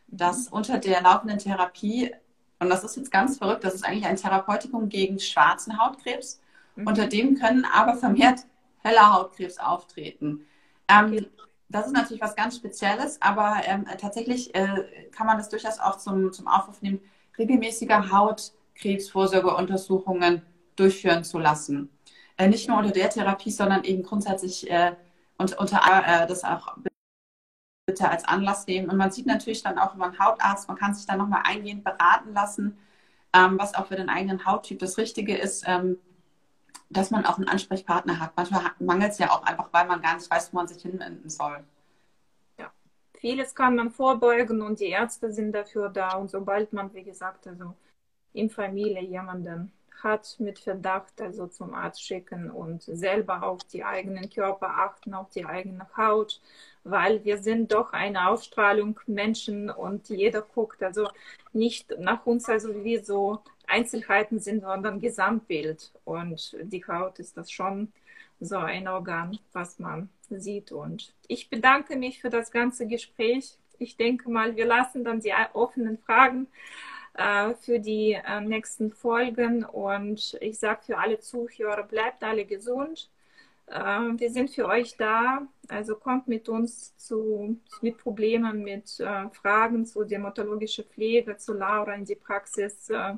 dass 0.09 0.51
mhm. 0.51 0.57
unter 0.57 0.79
der 0.79 1.03
laufenden 1.03 1.39
Therapie, 1.39 2.13
und 2.59 2.69
das 2.69 2.85
ist 2.85 2.97
jetzt 2.97 3.11
ganz 3.11 3.39
verrückt, 3.39 3.65
das 3.65 3.75
ist 3.75 3.85
eigentlich 3.85 4.07
ein 4.07 4.17
Therapeutikum 4.17 4.89
gegen 4.89 5.19
schwarzen 5.19 5.79
Hautkrebs, 5.79 6.41
mhm. 6.77 6.87
unter 6.87 7.07
dem 7.07 7.39
können 7.39 7.65
aber 7.65 7.97
vermehrt 7.97 8.41
heller 8.83 9.13
Hautkrebs 9.13 9.59
auftreten. 9.59 10.47
Ähm, 10.89 11.13
okay 11.13 11.31
das 11.71 11.87
ist 11.87 11.93
natürlich 11.93 12.21
was 12.21 12.37
ganz 12.37 12.57
Spezielles, 12.57 13.23
aber 13.23 13.63
ähm, 13.65 13.87
tatsächlich 13.99 14.55
äh, 14.55 14.85
kann 15.13 15.27
man 15.27 15.39
das 15.39 15.49
durchaus 15.49 15.79
auch 15.79 15.97
zum, 15.99 16.33
zum 16.33 16.49
Aufruf 16.49 16.83
nehmen, 16.83 17.01
regelmäßige 17.39 18.11
Hautkrebsvorsorgeuntersuchungen 18.11 20.43
durchführen 20.75 21.23
zu 21.23 21.39
lassen. 21.39 21.89
Äh, 22.37 22.49
nicht 22.49 22.69
nur 22.69 22.79
unter 22.79 22.91
der 22.91 23.11
Therapie, 23.11 23.53
sondern 23.53 23.85
eben 23.85 24.03
grundsätzlich 24.03 24.69
äh, 24.69 24.97
und, 25.41 25.59
unter 25.59 25.81
äh, 26.07 26.27
das 26.27 26.45
auch 26.45 26.77
bitte 27.87 28.09
als 28.09 28.25
Anlass 28.25 28.67
nehmen. 28.67 28.91
Und 28.91 28.97
man 28.97 29.11
sieht 29.11 29.27
natürlich 29.27 29.63
dann 29.63 29.79
auch 29.79 29.95
über 29.95 30.05
einen 30.05 30.19
Hautarzt, 30.19 30.69
man 30.69 30.77
kann 30.77 30.95
sich 30.95 31.07
dann 31.07 31.19
nochmal 31.19 31.43
eingehend 31.45 31.83
beraten 31.85 32.33
lassen, 32.33 32.79
ähm, 33.33 33.59
was 33.59 33.75
auch 33.75 33.87
für 33.87 33.97
den 33.97 34.09
eigenen 34.09 34.45
Hauttyp 34.47 34.79
das 34.79 34.99
Richtige 34.99 35.37
ist. 35.37 35.65
Ähm, 35.67 35.99
dass 36.91 37.11
man 37.11 37.25
auch 37.25 37.39
einen 37.39 37.49
Ansprechpartner 37.49 38.19
hat. 38.19 38.33
Manchmal 38.37 38.73
mangelt 38.81 39.13
es 39.13 39.19
ja 39.19 39.31
auch 39.31 39.45
einfach, 39.45 39.69
weil 39.73 39.87
man 39.87 40.03
gar 40.03 40.17
nicht 40.17 40.31
weiß, 40.31 40.53
wo 40.53 40.57
man 40.57 40.67
sich 40.67 40.83
hinwenden 40.83 41.31
soll. 41.31 41.63
Ja, 42.59 42.73
vieles 43.15 43.55
kann 43.55 43.77
man 43.77 43.91
vorbeugen 43.91 44.61
und 44.61 44.81
die 44.81 44.89
Ärzte 44.89 45.33
sind 45.33 45.53
dafür 45.53 45.89
da. 45.89 46.17
Und 46.17 46.31
sobald 46.31 46.73
man, 46.73 46.93
wie 46.93 47.05
gesagt, 47.05 47.47
also 47.47 47.75
in 48.33 48.51
Familie 48.51 49.03
jemanden 49.03 49.73
hat 50.03 50.37
mit 50.39 50.59
Verdacht, 50.59 51.21
also 51.21 51.47
zum 51.47 51.75
Arzt 51.75 52.03
schicken 52.03 52.51
und 52.51 52.83
selber 52.83 53.43
auf 53.43 53.65
die 53.65 53.85
eigenen 53.85 54.31
Körper 54.31 54.69
achten, 54.69 55.15
auf 55.15 55.31
die 55.31 55.45
eigene 55.45 55.87
Haut, 55.97 56.41
weil 56.85 57.25
wir 57.25 57.39
sind 57.39 57.73
doch 57.73 57.93
eine 57.93 58.29
Ausstrahlung 58.29 58.99
Menschen 59.07 59.71
und 59.71 60.09
jeder 60.09 60.43
guckt 60.43 60.83
also 60.83 61.09
nicht 61.53 61.95
nach 61.99 62.27
uns, 62.27 62.49
also 62.49 62.85
wie 62.85 62.99
so 62.99 63.41
Einzelheiten 63.67 64.41
sind, 64.41 64.63
sondern 64.63 65.01
Gesamtbild. 65.01 65.93
Und 66.05 66.57
die 66.63 66.85
Haut 66.87 67.19
ist 67.19 67.37
das 67.37 67.51
schon 67.51 67.93
so 68.41 68.57
ein 68.57 68.89
Organ, 68.89 69.39
was 69.53 69.79
man 69.79 70.09
sieht. 70.31 70.73
Und 70.73 71.13
ich 71.29 71.51
bedanke 71.51 71.97
mich 71.97 72.21
für 72.21 72.31
das 72.31 72.51
ganze 72.51 72.87
Gespräch. 72.87 73.57
Ich 73.79 73.97
denke 73.97 74.31
mal, 74.31 74.57
wir 74.57 74.67
lassen 74.67 75.05
dann 75.05 75.21
die 75.21 75.33
offenen 75.53 75.99
Fragen 75.99 76.49
äh, 77.21 77.55
für 77.55 77.79
die 77.79 78.13
äh, 78.13 78.41
nächsten 78.41 78.91
Folgen. 78.91 79.65
Und 79.65 80.39
ich 80.41 80.59
sage 80.59 80.81
für 80.87 80.99
alle 80.99 81.21
Zuhörer, 81.21 81.83
bleibt 81.83 82.25
alle 82.25 82.47
gesund. 82.47 83.11
Äh, 83.67 83.79
wir 84.17 84.31
sind 84.31 84.51
für 84.51 84.67
euch 84.67 84.97
da. 84.97 85.47
Also 85.69 85.97
kommt 85.97 86.29
mit 86.29 86.49
uns 86.49 86.97
zu, 86.97 87.59
mit 87.83 87.99
Problemen, 87.99 88.63
mit 88.63 88.99
äh, 89.01 89.29
Fragen 89.31 89.85
zu 89.85 90.05
dermatologischer 90.05 90.85
Pflege, 90.85 91.37
zu 91.37 91.53
Laura 91.53 91.95
in 91.95 92.07
die 92.07 92.17
Praxis. 92.17 92.89
Äh, 92.89 93.15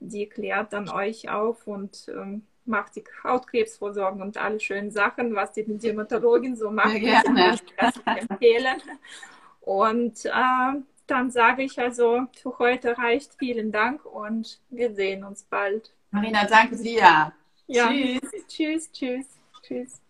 die 0.00 0.28
klärt 0.28 0.72
dann 0.72 0.88
euch 0.88 1.28
auf 1.28 1.66
und 1.66 2.08
ähm, 2.08 2.42
macht 2.64 2.96
die 2.96 3.04
Hautkrebsvorsorge 3.22 4.22
und 4.22 4.36
alle 4.36 4.60
schönen 4.60 4.90
Sachen, 4.90 5.34
was 5.34 5.52
die 5.52 5.64
Dermatologin 5.64 6.56
so 6.56 6.70
macht. 6.70 6.90
Sehr 6.90 7.00
gerne. 7.00 7.58
empfehlen. 8.04 8.82
Und 9.60 10.24
äh, 10.24 10.80
dann 11.06 11.30
sage 11.30 11.62
ich 11.62 11.78
also, 11.78 12.26
für 12.40 12.58
heute 12.58 12.96
reicht. 12.98 13.34
Vielen 13.38 13.72
Dank 13.72 14.04
und 14.04 14.60
wir 14.70 14.94
sehen 14.94 15.24
uns 15.24 15.42
bald. 15.44 15.92
Marina, 16.10 16.46
danke 16.46 16.76
dir. 16.76 17.32
Ja. 17.66 17.88
Tschüss. 17.88 18.20
Tschüss, 18.48 18.92
tschüss, 18.92 19.26
tschüss. 19.62 20.05